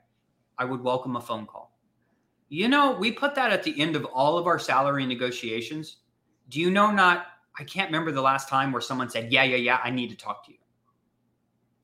I 0.57 0.65
would 0.65 0.81
welcome 0.81 1.15
a 1.15 1.21
phone 1.21 1.45
call. 1.45 1.77
You 2.49 2.67
know, 2.67 2.91
we 2.91 3.11
put 3.11 3.35
that 3.35 3.51
at 3.51 3.63
the 3.63 3.79
end 3.79 3.95
of 3.95 4.05
all 4.05 4.37
of 4.37 4.47
our 4.47 4.59
salary 4.59 5.05
negotiations. 5.05 5.97
Do 6.49 6.59
you 6.59 6.71
know 6.71 6.91
not? 6.91 7.27
I 7.57 7.63
can't 7.63 7.89
remember 7.89 8.11
the 8.11 8.21
last 8.21 8.49
time 8.49 8.71
where 8.71 8.81
someone 8.81 9.09
said, 9.09 9.31
Yeah, 9.31 9.43
yeah, 9.43 9.57
yeah, 9.57 9.79
I 9.83 9.89
need 9.89 10.09
to 10.09 10.17
talk 10.17 10.45
to 10.45 10.51
you. 10.51 10.57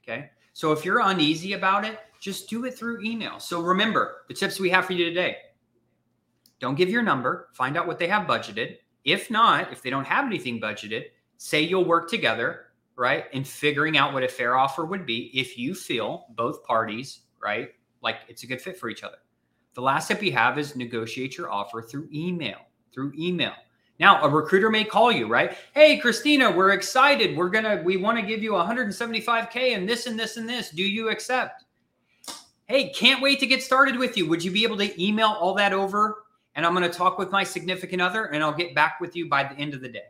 Okay. 0.04 0.30
So 0.54 0.72
if 0.72 0.86
you're 0.86 1.00
uneasy 1.00 1.54
about 1.54 1.86
it, 1.86 2.00
just 2.26 2.50
do 2.50 2.66
it 2.66 2.78
through 2.78 3.04
email. 3.04 3.40
So 3.40 3.62
remember 3.62 4.24
the 4.28 4.34
tips 4.34 4.60
we 4.60 4.70
have 4.72 4.86
for 4.86 4.94
you 4.94 5.06
today. 5.06 5.38
Don't 6.60 6.76
give 6.76 6.90
your 6.90 7.04
number, 7.04 7.50
find 7.54 7.78
out 7.78 7.86
what 7.86 8.00
they 8.00 8.08
have 8.08 8.28
budgeted. 8.28 8.78
If 9.04 9.30
not, 9.30 9.72
if 9.72 9.82
they 9.82 9.90
don't 9.90 10.08
have 10.08 10.26
anything 10.26 10.60
budgeted, 10.60 11.04
say 11.38 11.62
you'll 11.62 11.86
work 11.86 12.10
together, 12.10 12.68
right? 12.96 13.26
In 13.34 13.44
figuring 13.44 13.98
out 13.98 14.14
what 14.14 14.24
a 14.24 14.28
fair 14.28 14.58
offer 14.58 14.86
would 14.86 15.06
be 15.06 15.30
if 15.40 15.58
you 15.58 15.76
feel 15.76 16.26
both 16.36 16.64
parties 16.64 17.22
right? 17.46 17.70
Like 18.02 18.18
it's 18.28 18.44
a 18.44 18.48
good 18.48 18.62
fit 18.62 18.78
for 18.78 18.90
each 18.90 19.04
other. 19.04 19.18
The 19.76 19.82
last 19.82 20.08
tip 20.08 20.24
you 20.24 20.32
have 20.32 20.58
is 20.58 20.76
negotiate 20.76 21.38
your 21.38 21.52
offer 21.52 21.82
through 21.82 22.10
email. 22.14 22.58
Through 22.94 23.14
email. 23.18 23.54
Now, 24.00 24.22
a 24.24 24.30
recruiter 24.30 24.70
may 24.70 24.84
call 24.84 25.12
you, 25.12 25.28
right? 25.28 25.56
Hey, 25.74 25.98
Christina, 26.00 26.52
we're 26.52 26.72
excited. 26.72 27.38
We're 27.38 27.50
gonna, 27.50 27.82
we 27.84 27.98
want 27.98 28.18
to 28.18 28.26
give 28.26 28.42
you 28.42 28.52
175k 28.52 29.76
and 29.76 29.88
this 29.88 30.06
and 30.08 30.20
this 30.20 30.38
and 30.38 30.50
this. 30.50 30.70
Do 30.72 30.84
you 30.84 31.10
accept? 31.10 31.65
Hey, 32.68 32.90
can't 32.90 33.22
wait 33.22 33.40
to 33.40 33.48
get 33.48 33.62
started 33.62 33.98
with 33.98 34.18
you. 34.18 34.28
Would 34.28 34.44
you 34.44 34.52
be 34.52 34.64
able 34.64 34.78
to 34.78 35.04
email 35.04 35.30
all 35.30 35.54
that 35.56 35.74
over? 35.74 36.24
And 36.56 36.66
I'm 36.66 36.74
going 36.74 36.90
to 36.90 36.98
talk 36.98 37.18
with 37.18 37.32
my 37.32 37.44
significant 37.44 38.02
other, 38.02 38.26
and 38.26 38.44
I'll 38.44 38.54
get 38.54 38.74
back 38.74 39.00
with 39.00 39.16
you 39.16 39.30
by 39.30 39.44
the 39.44 39.56
end 39.56 39.74
of 39.74 39.82
the 39.82 39.90
day. 39.90 40.06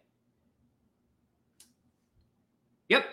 Yep, 2.88 3.06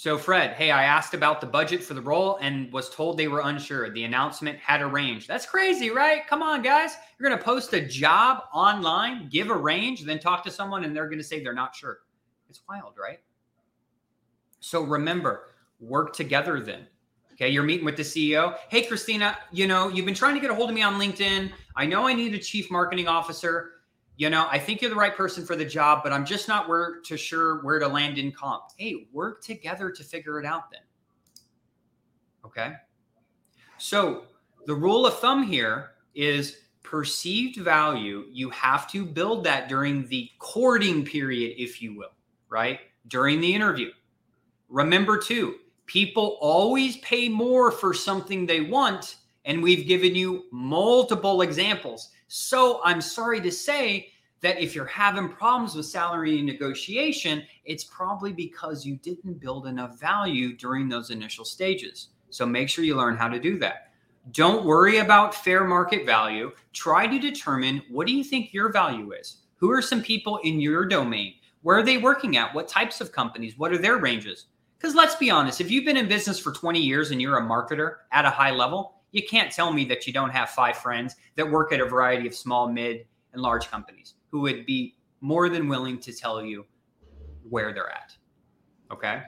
so, 0.00 0.16
Fred, 0.16 0.54
hey, 0.54 0.70
I 0.70 0.84
asked 0.84 1.12
about 1.12 1.42
the 1.42 1.46
budget 1.46 1.84
for 1.84 1.92
the 1.92 2.00
role 2.00 2.38
and 2.40 2.72
was 2.72 2.88
told 2.88 3.18
they 3.18 3.28
were 3.28 3.42
unsure. 3.42 3.90
The 3.90 4.04
announcement 4.04 4.58
had 4.58 4.80
a 4.80 4.86
range. 4.86 5.26
That's 5.26 5.44
crazy, 5.44 5.90
right? 5.90 6.26
Come 6.26 6.42
on, 6.42 6.62
guys. 6.62 6.96
You're 7.18 7.28
going 7.28 7.38
to 7.38 7.44
post 7.44 7.74
a 7.74 7.86
job 7.86 8.44
online, 8.54 9.28
give 9.28 9.50
a 9.50 9.54
range, 9.54 10.04
then 10.04 10.18
talk 10.18 10.42
to 10.44 10.50
someone 10.50 10.84
and 10.84 10.96
they're 10.96 11.04
going 11.04 11.18
to 11.18 11.22
say 11.22 11.44
they're 11.44 11.52
not 11.52 11.76
sure. 11.76 11.98
It's 12.48 12.62
wild, 12.66 12.94
right? 12.98 13.18
So, 14.60 14.80
remember, 14.80 15.48
work 15.80 16.14
together 16.14 16.60
then. 16.60 16.86
Okay, 17.40 17.48
you're 17.48 17.62
meeting 17.62 17.86
with 17.86 17.96
the 17.96 18.02
CEO. 18.02 18.56
Hey, 18.68 18.82
Christina, 18.82 19.38
you 19.50 19.66
know, 19.66 19.88
you've 19.88 20.04
been 20.04 20.14
trying 20.14 20.34
to 20.34 20.40
get 20.40 20.50
a 20.50 20.54
hold 20.54 20.68
of 20.68 20.74
me 20.74 20.82
on 20.82 21.00
LinkedIn. 21.00 21.50
I 21.74 21.86
know 21.86 22.06
I 22.06 22.12
need 22.12 22.34
a 22.34 22.38
chief 22.38 22.70
marketing 22.70 23.08
officer 23.08 23.80
you 24.20 24.28
know, 24.28 24.46
I 24.50 24.58
think 24.58 24.82
you're 24.82 24.90
the 24.90 24.96
right 24.96 25.16
person 25.16 25.46
for 25.46 25.56
the 25.56 25.64
job, 25.64 26.02
but 26.02 26.12
I'm 26.12 26.26
just 26.26 26.46
not 26.46 26.68
where 26.68 27.00
to 27.06 27.16
sure 27.16 27.62
where 27.64 27.78
to 27.78 27.88
land 27.88 28.18
in 28.18 28.32
comp. 28.32 28.64
Hey, 28.76 29.06
work 29.14 29.42
together 29.42 29.90
to 29.90 30.04
figure 30.04 30.38
it 30.38 30.44
out 30.44 30.70
then. 30.70 30.82
Okay. 32.44 32.74
So 33.78 34.24
the 34.66 34.74
rule 34.74 35.06
of 35.06 35.18
thumb 35.20 35.42
here 35.42 35.92
is 36.14 36.58
perceived 36.82 37.56
value. 37.60 38.26
You 38.30 38.50
have 38.50 38.90
to 38.92 39.06
build 39.06 39.42
that 39.44 39.70
during 39.70 40.06
the 40.08 40.28
courting 40.38 41.02
period, 41.02 41.54
if 41.56 41.80
you 41.80 41.96
will, 41.96 42.12
right? 42.50 42.80
During 43.08 43.40
the 43.40 43.54
interview. 43.54 43.90
Remember, 44.68 45.16
too, 45.16 45.54
people 45.90 46.38
always 46.40 46.98
pay 46.98 47.28
more 47.28 47.72
for 47.72 47.92
something 47.92 48.46
they 48.46 48.60
want. 48.60 49.16
And 49.44 49.60
we've 49.60 49.88
given 49.88 50.14
you 50.14 50.44
multiple 50.52 51.42
examples. 51.42 52.10
So 52.28 52.80
I'm 52.84 53.00
sorry 53.00 53.40
to 53.40 53.50
say 53.50 54.12
that 54.40 54.60
if 54.60 54.72
you're 54.72 54.84
having 54.84 55.28
problems 55.28 55.74
with 55.74 55.86
salary 55.86 56.40
negotiation, 56.42 57.42
it's 57.64 57.82
probably 57.82 58.32
because 58.32 58.86
you 58.86 58.98
didn't 58.98 59.40
build 59.40 59.66
enough 59.66 59.98
value 59.98 60.56
during 60.56 60.88
those 60.88 61.10
initial 61.10 61.44
stages. 61.44 62.10
So 62.30 62.46
make 62.46 62.68
sure 62.68 62.84
you 62.84 62.94
learn 62.94 63.16
how 63.16 63.26
to 63.26 63.40
do 63.40 63.58
that. 63.58 63.90
Don't 64.30 64.64
worry 64.64 64.98
about 64.98 65.34
fair 65.34 65.64
market 65.64 66.06
value. 66.06 66.52
Try 66.72 67.08
to 67.08 67.18
determine 67.18 67.82
what 67.90 68.06
do 68.06 68.12
you 68.12 68.22
think 68.22 68.54
your 68.54 68.70
value 68.70 69.10
is? 69.12 69.38
Who 69.56 69.72
are 69.72 69.82
some 69.82 70.02
people 70.02 70.36
in 70.44 70.60
your 70.60 70.86
domain? 70.86 71.34
Where 71.62 71.78
are 71.78 71.82
they 71.82 71.98
working 71.98 72.36
at? 72.36 72.54
What 72.54 72.68
types 72.68 73.00
of 73.00 73.10
companies? 73.10 73.58
What 73.58 73.72
are 73.72 73.78
their 73.78 73.96
ranges? 73.96 74.46
Because 74.80 74.94
let's 74.94 75.14
be 75.16 75.30
honest, 75.30 75.60
if 75.60 75.70
you've 75.70 75.84
been 75.84 75.98
in 75.98 76.08
business 76.08 76.38
for 76.38 76.52
20 76.52 76.80
years 76.80 77.10
and 77.10 77.20
you're 77.20 77.36
a 77.36 77.42
marketer 77.42 77.96
at 78.12 78.24
a 78.24 78.30
high 78.30 78.50
level, 78.50 78.94
you 79.12 79.22
can't 79.22 79.52
tell 79.52 79.72
me 79.72 79.84
that 79.84 80.06
you 80.06 80.12
don't 80.12 80.30
have 80.30 80.50
five 80.50 80.76
friends 80.78 81.16
that 81.36 81.48
work 81.48 81.72
at 81.72 81.80
a 81.80 81.84
variety 81.84 82.26
of 82.26 82.34
small, 82.34 82.66
mid, 82.66 83.04
and 83.34 83.42
large 83.42 83.70
companies 83.70 84.14
who 84.30 84.40
would 84.40 84.64
be 84.64 84.96
more 85.20 85.50
than 85.50 85.68
willing 85.68 85.98
to 85.98 86.14
tell 86.14 86.42
you 86.42 86.64
where 87.48 87.74
they're 87.74 87.90
at. 87.90 88.16
Okay. 88.90 89.22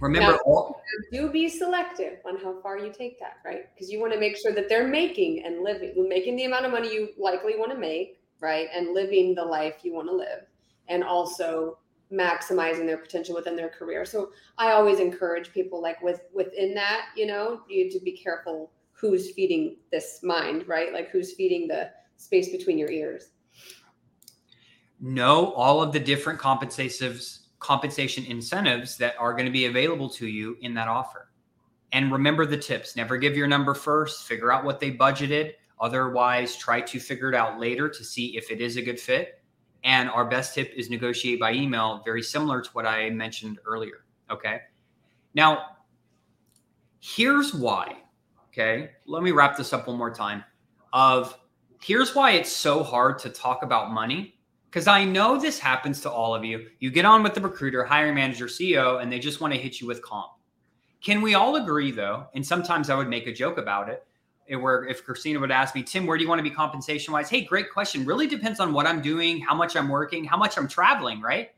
Remember, 0.00 0.32
now, 0.32 0.38
all- 0.44 0.82
do 1.12 1.30
be 1.30 1.48
selective 1.48 2.18
on 2.26 2.36
how 2.36 2.60
far 2.60 2.76
you 2.76 2.92
take 2.92 3.20
that, 3.20 3.36
right? 3.44 3.72
Because 3.72 3.92
you 3.92 4.00
want 4.00 4.12
to 4.12 4.18
make 4.18 4.36
sure 4.36 4.52
that 4.52 4.68
they're 4.68 4.88
making 4.88 5.44
and 5.44 5.62
living, 5.62 6.08
making 6.08 6.34
the 6.34 6.46
amount 6.46 6.66
of 6.66 6.72
money 6.72 6.92
you 6.92 7.10
likely 7.16 7.56
want 7.56 7.70
to 7.70 7.78
make, 7.78 8.20
right? 8.40 8.68
And 8.74 8.92
living 8.92 9.36
the 9.36 9.44
life 9.44 9.76
you 9.84 9.94
want 9.94 10.08
to 10.08 10.14
live, 10.14 10.46
and 10.88 11.04
also 11.04 11.78
maximizing 12.12 12.86
their 12.86 12.98
potential 12.98 13.34
within 13.34 13.56
their 13.56 13.70
career. 13.70 14.04
So 14.04 14.32
I 14.58 14.72
always 14.72 15.00
encourage 15.00 15.52
people 15.52 15.80
like 15.80 16.00
with 16.02 16.20
within 16.32 16.74
that, 16.74 17.06
you 17.16 17.26
know, 17.26 17.62
you 17.68 17.90
to 17.90 18.00
be 18.00 18.12
careful 18.12 18.70
who's 18.92 19.32
feeding 19.32 19.76
this 19.90 20.20
mind, 20.22 20.68
right? 20.68 20.92
Like 20.92 21.10
who's 21.10 21.32
feeding 21.32 21.66
the 21.66 21.90
space 22.16 22.50
between 22.50 22.78
your 22.78 22.90
ears. 22.90 23.30
Know 25.00 25.52
all 25.54 25.82
of 25.82 25.92
the 25.92 25.98
different 25.98 26.38
compensatives 26.38 27.40
compensation 27.58 28.24
incentives 28.26 28.96
that 28.96 29.14
are 29.18 29.32
going 29.32 29.46
to 29.46 29.52
be 29.52 29.66
available 29.66 30.10
to 30.10 30.26
you 30.26 30.56
in 30.62 30.74
that 30.74 30.88
offer. 30.88 31.30
And 31.92 32.12
remember 32.12 32.44
the 32.44 32.56
tips. 32.56 32.96
Never 32.96 33.16
give 33.16 33.36
your 33.36 33.46
number 33.46 33.72
first. 33.72 34.26
Figure 34.26 34.52
out 34.52 34.64
what 34.64 34.80
they 34.80 34.90
budgeted. 34.90 35.52
Otherwise, 35.80 36.56
try 36.56 36.80
to 36.80 36.98
figure 36.98 37.28
it 37.28 37.34
out 37.34 37.60
later 37.60 37.88
to 37.88 38.04
see 38.04 38.36
if 38.36 38.50
it 38.50 38.60
is 38.60 38.76
a 38.76 38.82
good 38.82 38.98
fit 38.98 39.41
and 39.84 40.08
our 40.10 40.24
best 40.24 40.54
tip 40.54 40.72
is 40.76 40.90
negotiate 40.90 41.40
by 41.40 41.52
email, 41.52 42.02
very 42.04 42.22
similar 42.22 42.60
to 42.60 42.70
what 42.70 42.86
I 42.86 43.10
mentioned 43.10 43.58
earlier. 43.64 44.04
Okay. 44.30 44.60
Now, 45.34 45.76
here's 47.00 47.54
why. 47.54 47.96
Okay. 48.48 48.90
Let 49.06 49.22
me 49.22 49.32
wrap 49.32 49.56
this 49.56 49.72
up 49.72 49.88
one 49.88 49.98
more 49.98 50.14
time. 50.14 50.44
Of 50.92 51.38
here's 51.82 52.14
why 52.14 52.32
it's 52.32 52.52
so 52.52 52.82
hard 52.82 53.18
to 53.20 53.30
talk 53.30 53.62
about 53.62 53.92
money. 53.92 54.34
Because 54.70 54.86
I 54.86 55.04
know 55.04 55.38
this 55.38 55.58
happens 55.58 56.00
to 56.00 56.10
all 56.10 56.34
of 56.34 56.46
you. 56.46 56.68
You 56.78 56.90
get 56.90 57.04
on 57.04 57.22
with 57.22 57.34
the 57.34 57.42
recruiter, 57.42 57.84
hiring 57.84 58.14
manager, 58.14 58.46
CEO, 58.46 59.02
and 59.02 59.12
they 59.12 59.18
just 59.18 59.38
want 59.38 59.52
to 59.52 59.60
hit 59.60 59.82
you 59.82 59.86
with 59.86 60.00
comp. 60.00 60.30
Can 61.02 61.20
we 61.20 61.34
all 61.34 61.56
agree, 61.56 61.90
though? 61.90 62.28
And 62.34 62.46
sometimes 62.46 62.88
I 62.88 62.94
would 62.94 63.08
make 63.08 63.26
a 63.26 63.32
joke 63.34 63.58
about 63.58 63.90
it 63.90 64.06
where 64.60 64.84
if 64.84 65.04
Christina 65.04 65.38
would 65.38 65.50
ask 65.50 65.74
me, 65.74 65.82
Tim, 65.82 66.06
where 66.06 66.18
do 66.18 66.22
you 66.22 66.28
want 66.28 66.38
to 66.38 66.42
be 66.42 66.50
compensation 66.50 67.12
wise? 67.12 67.30
Hey, 67.30 67.42
great 67.42 67.72
question. 67.72 68.04
Really 68.04 68.26
depends 68.26 68.60
on 68.60 68.72
what 68.72 68.86
I'm 68.86 69.00
doing, 69.00 69.40
how 69.40 69.54
much 69.54 69.76
I'm 69.76 69.88
working, 69.88 70.24
how 70.24 70.36
much 70.36 70.58
I'm 70.58 70.68
traveling, 70.68 71.20
right? 71.20 71.52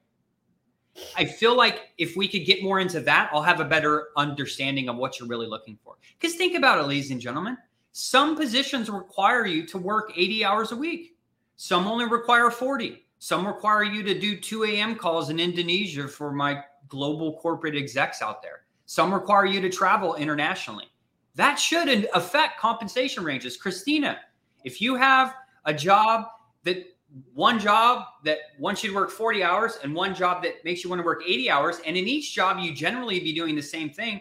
I 1.16 1.24
feel 1.24 1.56
like 1.56 1.88
if 1.98 2.16
we 2.16 2.28
could 2.28 2.44
get 2.44 2.62
more 2.62 2.78
into 2.78 3.00
that, 3.00 3.30
I'll 3.32 3.42
have 3.42 3.58
a 3.58 3.64
better 3.64 4.08
understanding 4.16 4.88
of 4.88 4.96
what 4.96 5.18
you're 5.18 5.28
really 5.28 5.48
looking 5.48 5.76
for. 5.82 5.96
Because 6.20 6.36
think 6.36 6.56
about 6.56 6.78
it, 6.78 6.86
ladies 6.86 7.10
and 7.10 7.20
gentlemen. 7.20 7.56
Some 7.90 8.36
positions 8.36 8.90
require 8.90 9.46
you 9.46 9.66
to 9.66 9.78
work 9.78 10.12
80 10.16 10.44
hours 10.44 10.72
a 10.72 10.76
week, 10.76 11.14
some 11.56 11.86
only 11.86 12.06
require 12.06 12.50
40. 12.50 13.04
Some 13.18 13.46
require 13.46 13.84
you 13.84 14.02
to 14.02 14.18
do 14.18 14.38
2 14.38 14.64
a.m. 14.64 14.96
calls 14.96 15.30
in 15.30 15.38
Indonesia 15.38 16.08
for 16.08 16.32
my 16.32 16.62
global 16.88 17.38
corporate 17.38 17.76
execs 17.76 18.20
out 18.20 18.42
there. 18.42 18.62
Some 18.86 19.14
require 19.14 19.46
you 19.46 19.60
to 19.60 19.70
travel 19.70 20.16
internationally. 20.16 20.86
That 21.34 21.56
should 21.56 22.08
affect 22.14 22.60
compensation 22.60 23.24
ranges. 23.24 23.56
Christina, 23.56 24.18
if 24.64 24.80
you 24.80 24.94
have 24.94 25.34
a 25.64 25.74
job 25.74 26.26
that 26.64 26.84
one 27.32 27.58
job 27.58 28.06
that 28.24 28.38
wants 28.58 28.82
you 28.82 28.90
to 28.90 28.96
work 28.96 29.10
40 29.10 29.42
hours 29.42 29.78
and 29.82 29.94
one 29.94 30.14
job 30.14 30.42
that 30.42 30.64
makes 30.64 30.82
you 30.82 30.90
want 30.90 31.00
to 31.00 31.04
work 31.04 31.22
80 31.26 31.50
hours, 31.50 31.80
and 31.86 31.96
in 31.96 32.08
each 32.08 32.34
job 32.34 32.58
you 32.58 32.74
generally 32.74 33.20
be 33.20 33.32
doing 33.32 33.54
the 33.54 33.62
same 33.62 33.90
thing, 33.90 34.20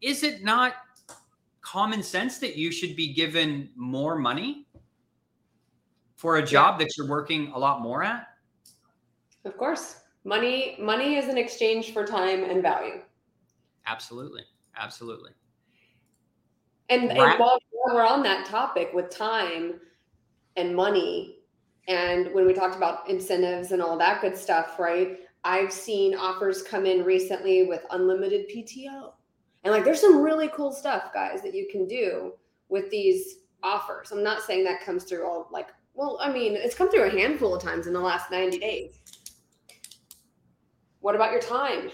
is 0.00 0.22
it 0.22 0.42
not 0.42 0.74
common 1.62 2.02
sense 2.02 2.38
that 2.38 2.56
you 2.56 2.70
should 2.70 2.94
be 2.96 3.12
given 3.12 3.70
more 3.76 4.16
money 4.16 4.66
for 6.16 6.36
a 6.36 6.42
job 6.42 6.78
that 6.78 6.96
you're 6.96 7.08
working 7.08 7.50
a 7.54 7.58
lot 7.58 7.80
more 7.80 8.02
at? 8.02 8.28
Of 9.44 9.56
course. 9.56 10.00
Money 10.24 10.76
money 10.78 11.16
is 11.16 11.28
an 11.28 11.36
exchange 11.36 11.92
for 11.92 12.06
time 12.06 12.44
and 12.44 12.62
value. 12.62 13.02
Absolutely. 13.86 14.42
Absolutely. 14.76 15.30
And, 16.90 17.10
and 17.10 17.38
while 17.38 17.58
we're 17.86 18.06
on 18.06 18.22
that 18.24 18.46
topic 18.46 18.90
with 18.92 19.10
time 19.10 19.80
and 20.56 20.74
money, 20.74 21.38
and 21.88 22.32
when 22.32 22.46
we 22.46 22.52
talked 22.52 22.76
about 22.76 23.08
incentives 23.08 23.72
and 23.72 23.82
all 23.82 23.98
that 23.98 24.20
good 24.20 24.36
stuff, 24.36 24.78
right? 24.78 25.18
I've 25.44 25.72
seen 25.72 26.14
offers 26.14 26.62
come 26.62 26.86
in 26.86 27.04
recently 27.04 27.64
with 27.64 27.84
unlimited 27.90 28.48
PTO. 28.48 29.12
And 29.62 29.72
like 29.72 29.84
there's 29.84 30.00
some 30.00 30.22
really 30.22 30.48
cool 30.48 30.72
stuff, 30.72 31.12
guys, 31.12 31.42
that 31.42 31.54
you 31.54 31.68
can 31.70 31.86
do 31.86 32.32
with 32.68 32.90
these 32.90 33.36
offers. 33.62 34.12
I'm 34.12 34.22
not 34.22 34.42
saying 34.42 34.64
that 34.64 34.82
comes 34.82 35.04
through 35.04 35.26
all 35.26 35.48
like, 35.50 35.68
well, 35.94 36.18
I 36.20 36.32
mean, 36.32 36.54
it's 36.54 36.74
come 36.74 36.90
through 36.90 37.04
a 37.04 37.10
handful 37.10 37.54
of 37.54 37.62
times 37.62 37.86
in 37.86 37.92
the 37.92 38.00
last 38.00 38.30
90 38.30 38.58
days. 38.58 38.96
What 41.00 41.14
about 41.14 41.32
your 41.32 41.40
time? 41.40 41.90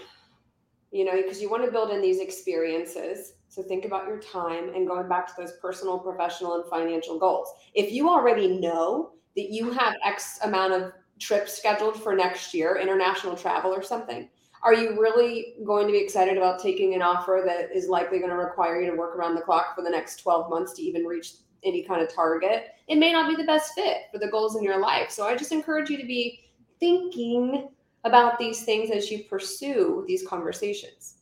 You 0.91 1.05
know, 1.05 1.15
because 1.21 1.41
you 1.41 1.49
want 1.49 1.63
to 1.65 1.71
build 1.71 1.91
in 1.91 2.01
these 2.01 2.19
experiences 2.19 3.33
so 3.51 3.61
think 3.61 3.83
about 3.83 4.07
your 4.07 4.17
time 4.17 4.73
and 4.73 4.87
going 4.87 5.09
back 5.09 5.27
to 5.27 5.33
those 5.37 5.51
personal, 5.61 5.99
professional, 5.99 6.55
and 6.55 6.69
financial 6.69 7.19
goals. 7.19 7.49
If 7.73 7.91
you 7.91 8.07
already 8.07 8.47
know 8.47 9.11
that 9.35 9.51
you 9.51 9.69
have 9.71 9.95
X 10.05 10.39
amount 10.43 10.71
of 10.71 10.93
trips 11.19 11.57
scheduled 11.57 12.01
for 12.01 12.15
next 12.15 12.53
year, 12.53 12.77
international 12.77 13.35
travel 13.35 13.73
or 13.73 13.83
something, 13.83 14.29
are 14.63 14.73
you 14.73 14.97
really 14.97 15.55
going 15.65 15.85
to 15.85 15.91
be 15.91 15.99
excited 15.99 16.37
about 16.37 16.61
taking 16.61 16.93
an 16.93 17.01
offer 17.01 17.43
that 17.45 17.75
is 17.75 17.89
likely 17.89 18.19
going 18.19 18.29
to 18.29 18.37
require 18.37 18.81
you 18.81 18.89
to 18.89 18.95
work 18.95 19.17
around 19.17 19.35
the 19.35 19.41
clock 19.41 19.75
for 19.75 19.83
the 19.83 19.89
next 19.89 20.21
12 20.21 20.49
months 20.49 20.71
to 20.75 20.81
even 20.81 21.03
reach 21.03 21.33
any 21.65 21.83
kind 21.83 22.01
of 22.01 22.13
target? 22.13 22.67
It 22.87 22.95
may 22.95 23.11
not 23.11 23.29
be 23.29 23.35
the 23.35 23.43
best 23.43 23.73
fit 23.73 24.03
for 24.13 24.17
the 24.17 24.29
goals 24.29 24.55
in 24.55 24.63
your 24.63 24.79
life. 24.79 25.11
So 25.11 25.25
I 25.25 25.35
just 25.35 25.51
encourage 25.51 25.89
you 25.89 25.97
to 25.97 26.07
be 26.07 26.39
thinking 26.79 27.67
about 28.05 28.39
these 28.39 28.63
things 28.63 28.91
as 28.91 29.11
you 29.11 29.25
pursue 29.25 30.05
these 30.07 30.25
conversations. 30.25 31.20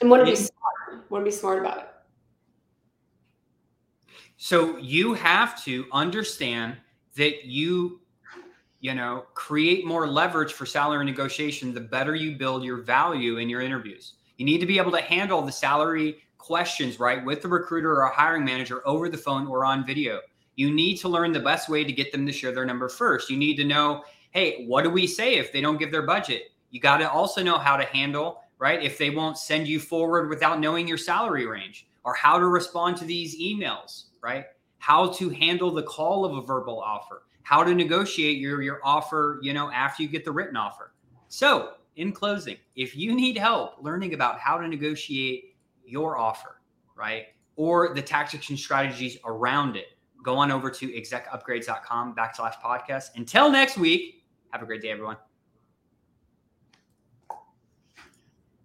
And 0.00 0.10
want 0.10 0.24
to 0.24 0.30
be 0.30 0.36
smart. 0.36 1.10
Want 1.10 1.22
to 1.22 1.24
be 1.24 1.30
smart 1.30 1.58
about 1.60 1.78
it. 1.78 1.88
So 4.36 4.76
you 4.78 5.14
have 5.14 5.62
to 5.64 5.86
understand 5.92 6.76
that 7.16 7.44
you, 7.44 8.00
you 8.80 8.94
know, 8.94 9.24
create 9.34 9.86
more 9.86 10.06
leverage 10.06 10.52
for 10.52 10.66
salary 10.66 11.04
negotiation. 11.04 11.72
The 11.72 11.80
better 11.80 12.14
you 12.14 12.36
build 12.36 12.64
your 12.64 12.78
value 12.78 13.38
in 13.38 13.48
your 13.48 13.60
interviews, 13.60 14.14
you 14.36 14.44
need 14.44 14.58
to 14.58 14.66
be 14.66 14.78
able 14.78 14.90
to 14.92 15.00
handle 15.00 15.40
the 15.40 15.52
salary 15.52 16.18
questions 16.36 17.00
right 17.00 17.24
with 17.24 17.40
the 17.40 17.48
recruiter 17.48 17.92
or 17.92 18.02
a 18.02 18.14
hiring 18.14 18.44
manager 18.44 18.86
over 18.86 19.08
the 19.08 19.16
phone 19.16 19.46
or 19.46 19.64
on 19.64 19.86
video. 19.86 20.20
You 20.56 20.70
need 20.70 20.96
to 20.96 21.08
learn 21.08 21.32
the 21.32 21.40
best 21.40 21.68
way 21.68 21.84
to 21.84 21.92
get 21.92 22.12
them 22.12 22.26
to 22.26 22.32
share 22.32 22.52
their 22.52 22.66
number 22.66 22.88
first. 22.88 23.30
You 23.30 23.38
need 23.38 23.56
to 23.56 23.64
know, 23.64 24.04
hey, 24.32 24.66
what 24.66 24.84
do 24.84 24.90
we 24.90 25.06
say 25.06 25.36
if 25.36 25.52
they 25.52 25.62
don't 25.62 25.78
give 25.78 25.90
their 25.90 26.02
budget? 26.02 26.52
You 26.70 26.80
got 26.80 26.98
to 26.98 27.10
also 27.10 27.42
know 27.42 27.56
how 27.56 27.76
to 27.76 27.84
handle 27.84 28.42
right? 28.58 28.82
If 28.82 28.98
they 28.98 29.10
won't 29.10 29.38
send 29.38 29.68
you 29.68 29.80
forward 29.80 30.28
without 30.28 30.60
knowing 30.60 30.88
your 30.88 30.98
salary 30.98 31.46
range 31.46 31.86
or 32.04 32.14
how 32.14 32.38
to 32.38 32.46
respond 32.46 32.96
to 32.98 33.04
these 33.04 33.40
emails, 33.40 34.04
right? 34.22 34.46
How 34.78 35.08
to 35.12 35.28
handle 35.30 35.70
the 35.70 35.82
call 35.82 36.24
of 36.24 36.36
a 36.36 36.42
verbal 36.42 36.80
offer, 36.80 37.22
how 37.42 37.64
to 37.64 37.74
negotiate 37.74 38.38
your, 38.38 38.62
your 38.62 38.80
offer, 38.84 39.38
you 39.42 39.52
know, 39.52 39.70
after 39.70 40.02
you 40.02 40.08
get 40.08 40.24
the 40.24 40.32
written 40.32 40.56
offer. 40.56 40.92
So, 41.28 41.72
in 41.96 42.12
closing, 42.12 42.56
if 42.76 42.96
you 42.96 43.14
need 43.14 43.38
help 43.38 43.76
learning 43.80 44.14
about 44.14 44.38
how 44.38 44.58
to 44.58 44.66
negotiate 44.66 45.56
your 45.86 46.18
offer, 46.18 46.60
right? 46.96 47.26
Or 47.56 47.94
the 47.94 48.02
tactics 48.02 48.50
and 48.50 48.58
strategies 48.58 49.16
around 49.24 49.76
it, 49.76 49.96
go 50.22 50.36
on 50.36 50.50
over 50.50 50.70
to 50.70 50.88
execupgrades.com 50.88 52.14
backslash 52.16 52.54
podcast. 52.54 53.10
Until 53.16 53.50
next 53.50 53.76
week, 53.76 54.24
have 54.50 54.62
a 54.62 54.66
great 54.66 54.82
day, 54.82 54.90
everyone. 54.90 55.16